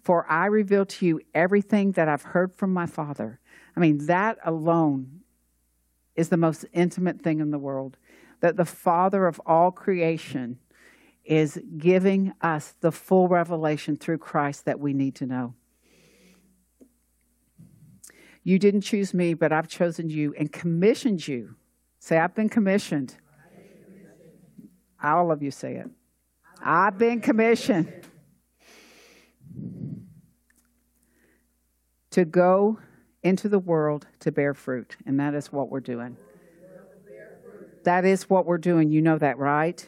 For 0.00 0.30
I 0.30 0.46
reveal 0.46 0.86
to 0.86 1.06
you 1.06 1.20
everything 1.34 1.90
that 1.92 2.08
I've 2.08 2.22
heard 2.22 2.54
from 2.54 2.72
my 2.72 2.86
Father. 2.86 3.40
I 3.76 3.80
mean, 3.80 4.06
that 4.06 4.38
alone 4.44 5.22
is 6.16 6.28
the 6.28 6.36
most 6.36 6.64
intimate 6.72 7.22
thing 7.22 7.40
in 7.40 7.50
the 7.50 7.58
world. 7.58 7.96
That 8.40 8.56
the 8.56 8.64
Father 8.64 9.26
of 9.26 9.40
all 9.46 9.70
creation 9.70 10.58
is 11.24 11.58
giving 11.78 12.32
us 12.40 12.74
the 12.80 12.92
full 12.92 13.28
revelation 13.28 13.96
through 13.96 14.18
Christ 14.18 14.66
that 14.66 14.78
we 14.78 14.92
need 14.92 15.14
to 15.16 15.26
know. 15.26 15.54
You 18.42 18.58
didn't 18.58 18.82
choose 18.82 19.14
me, 19.14 19.32
but 19.32 19.52
I've 19.52 19.68
chosen 19.68 20.10
you 20.10 20.34
and 20.38 20.52
commissioned 20.52 21.26
you. 21.26 21.56
Say, 21.98 22.18
I've 22.18 22.34
been 22.34 22.50
commissioned. 22.50 23.16
All 25.02 25.32
of 25.32 25.42
you 25.42 25.50
say 25.50 25.76
it. 25.76 25.88
I've 26.62 26.98
been 26.98 27.20
commissioned 27.20 27.92
to 32.10 32.24
go 32.24 32.78
into 33.24 33.48
the 33.48 33.58
world 33.58 34.06
to 34.20 34.30
bear 34.30 34.54
fruit. 34.54 34.96
And 35.04 35.18
that 35.18 35.34
is 35.34 35.50
what 35.50 35.70
we're 35.70 35.80
doing. 35.80 36.16
That 37.82 38.04
is 38.04 38.30
what 38.30 38.46
we're 38.46 38.58
doing. 38.58 38.90
You 38.90 39.02
know 39.02 39.18
that, 39.18 39.38
right? 39.38 39.86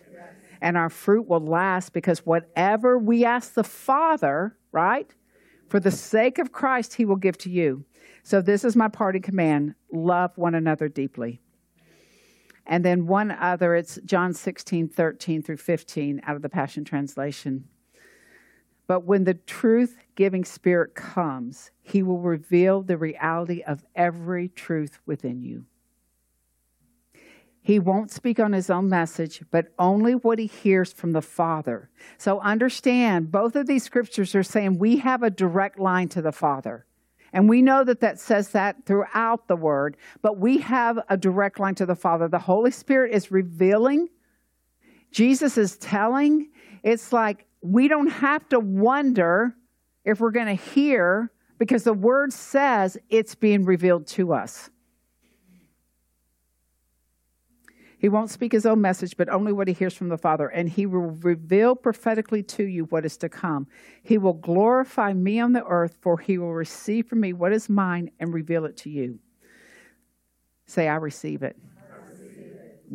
And 0.61 0.77
our 0.77 0.90
fruit 0.90 1.29
will 1.29 1.40
last 1.40 1.92
because 1.92 2.25
whatever 2.25 2.99
we 2.99 3.25
ask 3.25 3.55
the 3.55 3.62
Father, 3.62 4.57
right? 4.72 5.09
For 5.68 5.79
the 5.79 5.90
sake 5.90 6.38
of 6.38 6.51
Christ, 6.51 6.94
He 6.94 7.05
will 7.05 7.16
give 7.16 7.37
to 7.38 7.51
you. 7.51 7.85
So, 8.22 8.40
this 8.40 8.64
is 8.64 8.75
my 8.75 8.88
party 8.88 9.20
command 9.20 9.75
love 9.92 10.37
one 10.37 10.55
another 10.55 10.88
deeply. 10.88 11.40
And 12.66 12.85
then 12.85 13.07
one 13.07 13.31
other, 13.31 13.77
it's 13.77 13.99
John 14.05 14.33
16, 14.33 14.88
13 14.88 15.42
through 15.42 15.59
15 15.59 16.20
out 16.25 16.37
of 16.37 16.42
the 16.42 16.49
Passion 16.49 16.85
Translation. 16.85 17.68
But 18.87 19.05
when 19.05 19.25
the 19.25 19.35
truth 19.35 19.96
giving 20.14 20.44
Spirit 20.44 20.94
comes, 20.94 21.70
He 21.83 22.03
will 22.03 22.20
reveal 22.20 22.83
the 22.83 22.96
reality 22.96 23.62
of 23.62 23.85
every 23.94 24.49
truth 24.49 24.99
within 25.07 25.42
you. 25.42 25.64
He 27.66 27.81
won't 27.81 28.12
speak 28.12 28.38
on 28.38 28.53
his 28.53 28.70
own 28.70 28.88
message, 28.88 29.42
but 29.51 29.72
only 29.77 30.12
what 30.12 30.38
he 30.38 30.46
hears 30.46 30.92
from 30.92 31.11
the 31.11 31.20
Father. 31.20 31.90
So 32.16 32.38
understand, 32.38 33.33
both 33.33 33.57
of 33.57 33.66
these 33.66 33.83
scriptures 33.83 34.37
are 34.37 34.44
saying 34.44 34.79
we 34.79 34.99
have 34.99 35.25
a 35.25 35.31
direct 35.31 35.77
line 35.77 36.09
to 36.11 36.22
the 36.22 36.31
Father. 36.31 36.87
And 37.33 37.49
we 37.49 37.62
know 37.62 37.83
that 37.83 37.99
that 38.03 38.20
says 38.20 38.51
that 38.51 38.87
throughout 38.87 39.49
the 39.49 39.57
word, 39.57 39.96
but 40.22 40.38
we 40.38 40.59
have 40.59 41.01
a 41.09 41.16
direct 41.16 41.59
line 41.59 41.75
to 41.75 41.87
the 41.87 41.96
Father. 41.96 42.29
The 42.29 42.38
Holy 42.38 42.70
Spirit 42.70 43.12
is 43.12 43.33
revealing, 43.33 44.11
Jesus 45.11 45.59
is 45.59 45.77
telling. 45.77 46.51
It's 46.85 47.12
like 47.12 47.45
we 47.62 47.88
don't 47.88 48.08
have 48.08 48.48
to 48.50 48.60
wonder 48.60 49.54
if 50.04 50.20
we're 50.20 50.30
going 50.30 50.46
to 50.46 50.54
hear 50.54 51.30
because 51.58 51.84
the 51.84 51.92
word 51.92 52.32
says 52.32 52.96
it's 53.08 53.34
being 53.34 53.64
revealed 53.64 54.06
to 54.06 54.32
us. 54.32 54.70
He 57.98 58.10
won't 58.10 58.30
speak 58.30 58.52
his 58.52 58.66
own 58.66 58.82
message, 58.82 59.16
but 59.16 59.30
only 59.30 59.52
what 59.52 59.68
he 59.68 59.74
hears 59.74 59.94
from 59.94 60.10
the 60.10 60.18
Father, 60.18 60.48
and 60.48 60.68
he 60.68 60.84
will 60.84 61.12
reveal 61.22 61.74
prophetically 61.74 62.42
to 62.42 62.64
you 62.64 62.84
what 62.84 63.06
is 63.06 63.16
to 63.16 63.28
come. 63.28 63.66
He 64.02 64.18
will 64.18 64.34
glorify 64.34 65.14
me 65.14 65.40
on 65.40 65.52
the 65.52 65.64
earth, 65.64 65.96
for 66.02 66.18
he 66.18 66.36
will 66.36 66.52
receive 66.52 67.08
from 67.08 67.20
me 67.20 67.32
what 67.32 67.52
is 67.52 67.70
mine 67.70 68.10
and 68.20 68.34
reveal 68.34 68.66
it 68.66 68.76
to 68.78 68.90
you. 68.90 69.18
Say, 70.66 70.88
I 70.88 70.96
receive 70.96 71.42
it. 71.42 71.56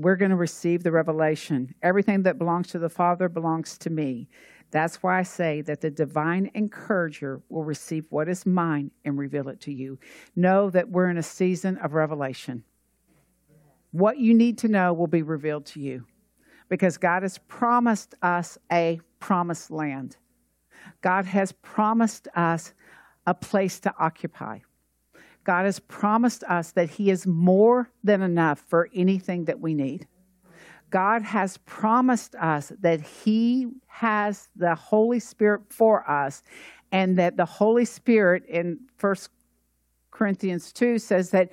We're 0.02 0.16
going 0.16 0.32
to 0.32 0.38
receive 0.38 0.82
the 0.82 0.92
revelation. 0.92 1.76
Everything 1.84 2.24
that 2.24 2.40
belongs 2.40 2.70
to 2.70 2.80
the 2.80 2.90
Father 2.90 3.30
belongs 3.30 3.78
to 3.80 3.92
me. 3.92 4.28
That's 4.72 5.04
why 5.04 5.20
I 5.20 5.24
say 5.24 5.62
that 5.62 5.82
the 5.82 5.92
divine 5.92 6.50
encourager 6.56 7.42
will 7.50 7.64
receive 7.64 8.08
what 8.10 8.28
is 8.28 8.46
mine 8.46 8.90
and 9.06 9.16
reveal 9.16 9.48
it 9.50 9.60
to 9.62 9.72
you. 9.72 10.00
Know 10.36 10.72
that 10.72 10.90
we're 10.90 11.10
in 11.10 11.18
a 11.18 11.24
season 11.24 11.78
of 11.78 11.94
revelation. 11.94 12.64
What 13.92 14.18
you 14.18 14.34
need 14.34 14.58
to 14.60 14.68
know 14.68 14.92
will 14.92 15.08
be 15.08 15.22
revealed 15.22 15.68
to 15.68 15.80
you 15.80 16.06
because 16.68 16.98
God 16.98 17.22
has 17.22 17.38
promised 17.48 18.16
us 18.24 18.58
a 18.72 19.02
promised 19.20 19.70
land. 19.70 20.18
God 21.02 21.26
has 21.26 21.52
promised 21.52 22.28
us 22.34 22.74
a 23.28 23.36
place 23.36 23.80
to 23.82 23.94
occupy. 24.00 24.60
God 25.44 25.66
has 25.66 25.80
promised 25.80 26.44
us 26.44 26.72
that 26.72 26.90
He 26.90 27.10
is 27.10 27.26
more 27.26 27.90
than 28.04 28.22
enough 28.22 28.60
for 28.68 28.90
anything 28.94 29.46
that 29.46 29.60
we 29.60 29.74
need. 29.74 30.08
God 30.90 31.22
has 31.22 31.58
promised 31.60 32.36
us 32.36 32.72
that 32.82 33.02
He 33.02 33.68
has 33.88 34.50
the 34.56 34.76
Holy 34.76 35.20
Spirit 35.20 35.62
for 35.70 36.10
us, 36.10 36.44
and 36.92 37.18
that 37.18 37.38
the 37.38 37.46
Holy 37.46 37.86
Spirit 37.86 38.46
in 38.48 38.80
First 38.98 39.30
Corinthians 40.12 40.72
2 40.74 41.00
says 41.00 41.32
that 41.32 41.52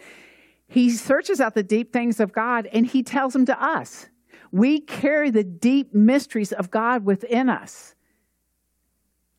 He 0.67 0.91
searches 0.91 1.41
out 1.41 1.55
the 1.55 1.63
deep 1.63 1.93
things 1.93 2.21
of 2.21 2.33
God 2.33 2.69
and 2.73 2.87
He 2.87 3.03
tells 3.03 3.33
them 3.33 3.47
to 3.47 3.63
us. 3.63 4.09
We 4.51 4.81
carry 4.81 5.31
the 5.31 5.45
deep 5.45 5.95
mysteries 5.95 6.53
of 6.53 6.71
God 6.71 7.05
within 7.05 7.49
us. 7.49 7.95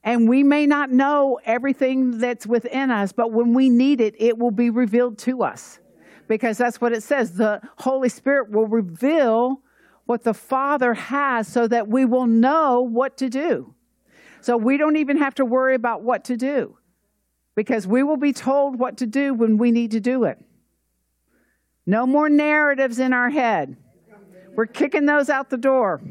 And 0.03 0.29
we 0.29 0.43
may 0.43 0.65
not 0.65 0.91
know 0.91 1.39
everything 1.43 2.19
that's 2.19 2.47
within 2.47 2.89
us, 2.89 3.11
but 3.11 3.31
when 3.31 3.53
we 3.53 3.69
need 3.69 3.99
it, 3.99 4.15
it 4.17 4.37
will 4.37 4.51
be 4.51 4.69
revealed 4.69 5.17
to 5.19 5.43
us. 5.43 5.79
Because 6.27 6.57
that's 6.57 6.79
what 6.79 6.93
it 6.93 7.03
says. 7.03 7.33
The 7.33 7.61
Holy 7.79 8.09
Spirit 8.09 8.51
will 8.51 8.67
reveal 8.67 9.61
what 10.05 10.23
the 10.23 10.33
Father 10.33 10.93
has 10.93 11.47
so 11.47 11.67
that 11.67 11.87
we 11.87 12.05
will 12.05 12.27
know 12.27 12.81
what 12.81 13.17
to 13.17 13.29
do. 13.29 13.75
So 14.41 14.55
we 14.57 14.77
don't 14.77 14.95
even 14.95 15.17
have 15.17 15.35
to 15.35 15.45
worry 15.45 15.75
about 15.75 16.01
what 16.01 16.23
to 16.25 16.37
do 16.37 16.77
because 17.55 17.85
we 17.85 18.03
will 18.03 18.17
be 18.17 18.31
told 18.31 18.79
what 18.79 18.97
to 18.97 19.05
do 19.05 19.33
when 19.33 19.57
we 19.57 19.71
need 19.71 19.91
to 19.91 19.99
do 19.99 20.23
it. 20.23 20.39
No 21.85 22.05
more 22.05 22.29
narratives 22.29 22.99
in 22.99 23.11
our 23.11 23.29
head. 23.29 23.75
We're 24.55 24.65
kicking 24.65 25.05
those 25.05 25.29
out 25.29 25.49
the 25.49 25.57
door. 25.57 26.01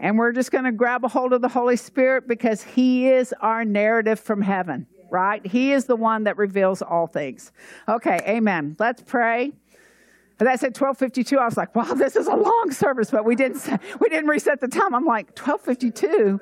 And 0.00 0.18
we're 0.18 0.32
just 0.32 0.50
going 0.50 0.64
to 0.64 0.72
grab 0.72 1.04
a 1.04 1.08
hold 1.08 1.34
of 1.34 1.42
the 1.42 1.48
Holy 1.48 1.76
Spirit 1.76 2.26
because 2.26 2.62
He 2.62 3.08
is 3.08 3.34
our 3.40 3.64
narrative 3.64 4.18
from 4.18 4.40
heaven, 4.40 4.86
right? 5.10 5.46
He 5.46 5.72
is 5.72 5.84
the 5.84 5.96
one 5.96 6.24
that 6.24 6.38
reveals 6.38 6.80
all 6.80 7.06
things. 7.06 7.52
Okay, 7.86 8.18
amen. 8.26 8.76
Let's 8.78 9.02
pray. 9.02 9.52
And 10.40 10.48
that 10.48 10.58
said 10.58 10.68
1252. 10.68 11.38
I 11.38 11.44
was 11.44 11.58
like, 11.58 11.74
wow, 11.76 11.92
this 11.92 12.16
is 12.16 12.26
a 12.26 12.34
long 12.34 12.72
service, 12.72 13.10
but 13.10 13.26
we 13.26 13.36
didn't 13.36 13.62
we 14.00 14.08
didn't 14.08 14.28
reset 14.28 14.60
the 14.60 14.68
time. 14.68 14.94
I'm 14.94 15.04
like, 15.04 15.38
1252. 15.38 16.40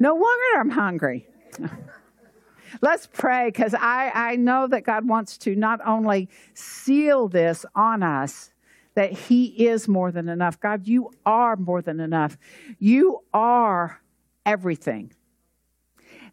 No 0.00 0.14
wonder 0.14 0.60
I'm 0.60 0.70
hungry. 0.70 1.28
Let's 2.80 3.06
pray 3.06 3.48
because 3.48 3.74
I, 3.74 4.10
I 4.12 4.36
know 4.36 4.66
that 4.66 4.82
God 4.82 5.06
wants 5.06 5.38
to 5.38 5.54
not 5.54 5.80
only 5.86 6.28
seal 6.54 7.28
this 7.28 7.64
on 7.76 8.02
us, 8.02 8.51
that 8.94 9.12
He 9.12 9.66
is 9.66 9.88
more 9.88 10.12
than 10.12 10.28
enough. 10.28 10.60
God, 10.60 10.86
you 10.86 11.10
are 11.24 11.56
more 11.56 11.82
than 11.82 12.00
enough. 12.00 12.36
You 12.78 13.20
are 13.32 14.00
everything. 14.44 15.12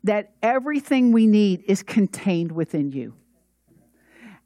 That 0.04 0.34
everything 0.42 1.12
we 1.12 1.28
need 1.28 1.64
is 1.68 1.84
contained 1.84 2.52
within 2.52 2.92
you. 2.92 3.16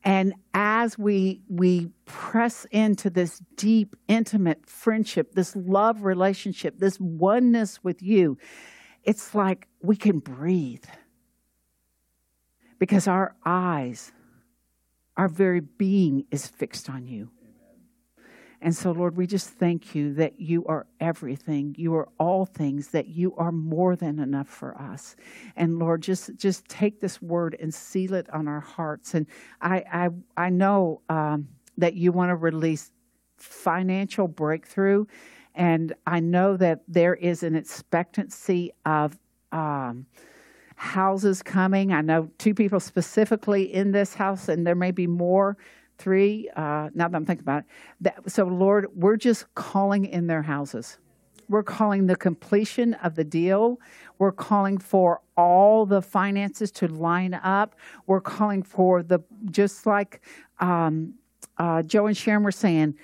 And 0.04 0.34
as 0.54 0.98
we 0.98 1.42
we 1.48 1.90
press 2.06 2.66
into 2.72 3.10
this 3.10 3.42
deep, 3.56 3.96
intimate 4.08 4.66
friendship, 4.66 5.34
this 5.34 5.56
love 5.56 6.04
relationship, 6.04 6.78
this 6.78 7.00
oneness 7.00 7.84
with 7.84 8.02
you, 8.02 8.38
it's 9.04 9.34
like 9.34 9.68
we 9.82 9.96
can 9.96 10.20
breathe. 10.20 10.84
Because 12.80 13.08
our 13.08 13.36
eyes, 13.46 14.12
our 15.16 15.30
very 15.30 15.62
being 15.62 16.26
is 16.32 16.48
fixed 16.48 16.90
on 16.90 17.08
you. 17.08 17.30
And 18.64 18.74
so, 18.74 18.92
Lord, 18.92 19.18
we 19.18 19.28
just 19.28 19.50
thank 19.50 19.94
you 19.94 20.14
that 20.14 20.40
you 20.40 20.66
are 20.68 20.88
everything. 21.02 21.76
You 21.78 21.96
are 21.96 22.08
all 22.18 22.46
things, 22.46 22.88
that 22.90 23.10
you 23.10 23.36
are 23.36 23.52
more 23.52 23.98
than 23.98 24.20
enough 24.20 24.48
for 24.48 24.80
us. 24.82 25.18
And 25.58 25.80
Lord, 25.80 26.02
just, 26.02 26.38
just 26.38 26.66
take 26.70 27.02
this 27.02 27.22
word 27.22 27.58
and 27.60 27.74
seal 27.74 28.14
it 28.14 28.30
on 28.30 28.48
our 28.48 28.62
hearts. 28.62 29.16
And 29.16 29.28
I, 29.62 29.84
I, 29.92 30.10
I 30.38 30.50
know 30.50 31.02
um, 31.10 31.50
that 31.78 31.96
you 31.96 32.14
want 32.14 32.30
to 32.30 32.38
release 32.38 32.94
financial 33.36 34.30
breakthrough. 34.30 35.08
And 35.54 35.94
I 36.08 36.22
know 36.22 36.56
that 36.56 36.84
there 36.88 37.16
is 37.16 37.44
an 37.44 37.56
expectancy 37.56 38.72
of 38.86 39.20
um, 39.52 40.06
houses 40.78 41.44
coming. 41.44 41.92
I 41.92 42.00
know 42.00 42.30
two 42.38 42.54
people 42.54 42.80
specifically 42.80 43.74
in 43.74 43.92
this 43.92 44.14
house, 44.14 44.48
and 44.48 44.66
there 44.66 44.74
may 44.74 44.92
be 44.92 45.06
more 45.06 45.58
three, 46.04 46.50
uh, 46.56 46.90
now 46.94 47.08
that 47.08 47.16
I'm 47.16 47.26
thinking 47.26 47.44
about 47.44 47.60
it. 47.60 47.66
That, 48.02 48.30
so, 48.30 48.44
Lord, 48.44 48.88
we're 48.94 49.16
just 49.16 49.54
calling 49.56 50.06
in 50.06 50.28
their 50.28 50.42
houses. 50.42 50.98
We're 51.48 51.64
calling 51.64 52.08
the 52.08 52.16
completion 52.16 52.94
of 52.96 53.16
the 53.16 53.24
deal. 53.24 53.80
We're 54.20 54.32
calling 54.32 54.78
for 54.78 55.22
all 55.38 55.86
the 55.86 56.02
finances 56.02 56.72
to 56.74 56.88
line 56.88 57.34
up. 57.34 57.76
We're 58.08 58.22
calling 58.22 58.64
for 58.64 59.04
the, 59.04 59.20
just 59.50 59.86
like 59.86 60.22
um, 60.60 61.16
uh, 61.58 61.84
Joe 61.84 62.08
and 62.08 62.18
Sharon 62.18 62.44
were 62.44 62.52
saying, 62.52 62.96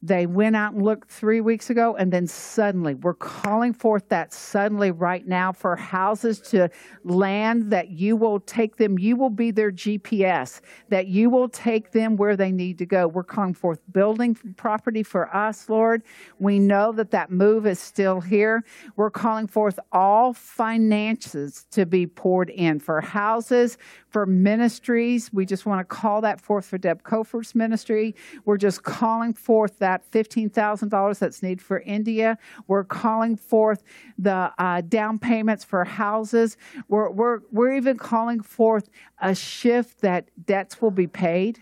they 0.00 0.26
went 0.26 0.54
out 0.54 0.74
and 0.74 0.82
looked 0.84 1.10
three 1.10 1.40
weeks 1.40 1.70
ago, 1.70 1.96
and 1.96 2.12
then 2.12 2.26
suddenly, 2.28 2.94
we're 2.94 3.14
calling 3.14 3.72
forth 3.72 4.08
that 4.10 4.32
suddenly 4.32 4.92
right 4.92 5.26
now 5.26 5.50
for 5.50 5.74
houses 5.74 6.40
to 6.40 6.70
land 7.02 7.72
that 7.72 7.90
you 7.90 8.14
will 8.14 8.38
take 8.40 8.76
them, 8.76 8.98
you 8.98 9.16
will 9.16 9.30
be 9.30 9.50
their 9.50 9.72
GPS, 9.72 10.60
that 10.88 11.08
you 11.08 11.30
will 11.30 11.48
take 11.48 11.90
them 11.90 12.16
where 12.16 12.36
they 12.36 12.52
need 12.52 12.78
to 12.78 12.86
go. 12.86 13.08
We're 13.08 13.24
calling 13.24 13.54
forth 13.54 13.80
building 13.90 14.36
property 14.56 15.02
for 15.02 15.34
us, 15.34 15.68
Lord. 15.68 16.02
We 16.38 16.60
know 16.60 16.92
that 16.92 17.10
that 17.10 17.32
move 17.32 17.66
is 17.66 17.80
still 17.80 18.20
here. 18.20 18.62
We're 18.94 19.10
calling 19.10 19.48
forth 19.48 19.80
all 19.90 20.32
finances 20.32 21.66
to 21.72 21.86
be 21.86 22.06
poured 22.06 22.50
in 22.50 22.78
for 22.78 23.00
houses, 23.00 23.78
for 24.08 24.26
ministries. 24.26 25.32
We 25.32 25.46
just 25.46 25.66
want 25.66 25.80
to 25.80 25.84
call 25.84 26.20
that 26.22 26.40
forth 26.40 26.66
for 26.66 26.78
Deb 26.78 27.02
Cofer's 27.02 27.54
ministry. 27.54 28.14
We're 28.44 28.56
just 28.56 28.82
calling 28.82 29.34
forth 29.34 29.78
that 29.78 30.10
$15,000 30.10 31.18
that's 31.18 31.42
needed 31.42 31.62
for 31.62 31.80
India. 31.80 32.38
We're 32.66 32.84
calling 32.84 33.36
forth 33.36 33.82
the 34.18 34.52
uh, 34.58 34.82
down 34.82 35.18
payments 35.18 35.64
for 35.64 35.84
houses. 35.84 36.56
We're, 36.88 37.10
we're, 37.10 37.40
we're 37.50 37.76
even 37.76 37.98
calling 37.98 38.40
forth 38.40 38.88
a 39.20 39.34
shift 39.34 40.00
that 40.00 40.28
debts 40.46 40.80
will 40.80 40.90
be 40.90 41.06
paid 41.06 41.60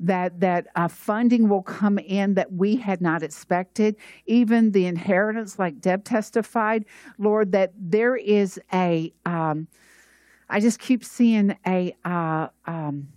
that 0.00 0.40
that 0.40 0.66
uh, 0.76 0.88
funding 0.88 1.48
will 1.48 1.62
come 1.62 1.98
in 1.98 2.34
that 2.34 2.52
we 2.52 2.76
had 2.76 3.00
not 3.00 3.22
expected. 3.22 3.96
Even 4.26 4.72
the 4.72 4.86
inheritance, 4.86 5.58
like 5.58 5.80
Deb 5.80 6.04
testified, 6.04 6.84
Lord, 7.18 7.52
that 7.52 7.72
there 7.76 8.16
is 8.16 8.60
a 8.72 9.12
um, 9.26 9.68
I 10.52 10.60
just 10.60 10.78
keep 10.78 11.02
seeing 11.02 11.56
a, 11.66 11.96
uh, 12.04 12.48
um, 12.66 13.08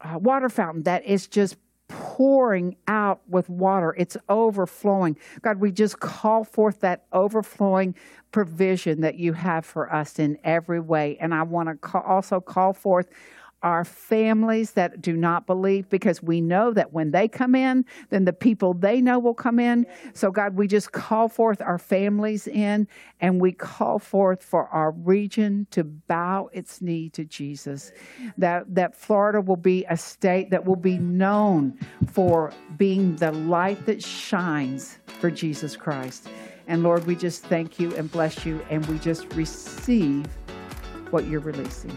a 0.00 0.18
water 0.18 0.48
fountain 0.48 0.82
that 0.82 1.04
is 1.04 1.28
just 1.28 1.56
pouring 1.86 2.76
out 2.88 3.20
with 3.28 3.48
water. 3.48 3.94
It's 3.96 4.16
overflowing. 4.28 5.16
God, 5.42 5.60
we 5.60 5.70
just 5.70 6.00
call 6.00 6.42
forth 6.42 6.80
that 6.80 7.04
overflowing 7.12 7.94
provision 8.32 9.00
that 9.02 9.14
you 9.14 9.32
have 9.34 9.64
for 9.64 9.94
us 9.94 10.18
in 10.18 10.38
every 10.42 10.80
way. 10.80 11.16
And 11.20 11.32
I 11.32 11.44
want 11.44 11.80
to 11.80 12.00
also 12.00 12.40
call 12.40 12.72
forth 12.72 13.08
our 13.62 13.84
families 13.84 14.72
that 14.72 15.00
do 15.00 15.16
not 15.16 15.46
believe 15.46 15.88
because 15.88 16.22
we 16.22 16.40
know 16.40 16.72
that 16.72 16.92
when 16.92 17.10
they 17.10 17.28
come 17.28 17.54
in, 17.54 17.84
then 18.10 18.24
the 18.24 18.32
people 18.32 18.74
they 18.74 19.00
know 19.00 19.18
will 19.18 19.34
come 19.34 19.58
in. 19.58 19.86
So, 20.14 20.30
God, 20.30 20.56
we 20.56 20.66
just 20.66 20.92
call 20.92 21.28
forth 21.28 21.60
our 21.60 21.78
families 21.78 22.46
in 22.46 22.88
and 23.20 23.40
we 23.40 23.52
call 23.52 23.98
forth 23.98 24.42
for 24.42 24.68
our 24.68 24.90
region 24.90 25.66
to 25.70 25.84
bow 25.84 26.50
its 26.52 26.80
knee 26.80 27.08
to 27.10 27.24
Jesus. 27.24 27.92
That, 28.38 28.74
that 28.74 28.94
Florida 28.94 29.40
will 29.40 29.56
be 29.56 29.84
a 29.88 29.96
state 29.96 30.50
that 30.50 30.64
will 30.64 30.76
be 30.76 30.98
known 30.98 31.78
for 32.10 32.52
being 32.76 33.16
the 33.16 33.32
light 33.32 33.86
that 33.86 34.02
shines 34.02 34.98
for 35.06 35.30
Jesus 35.30 35.76
Christ. 35.76 36.28
And 36.66 36.82
Lord, 36.82 37.06
we 37.06 37.16
just 37.16 37.44
thank 37.44 37.78
you 37.78 37.94
and 37.96 38.10
bless 38.10 38.44
you 38.46 38.64
and 38.70 38.84
we 38.86 38.98
just 38.98 39.32
receive 39.34 40.26
what 41.10 41.26
you're 41.26 41.40
releasing. 41.40 41.96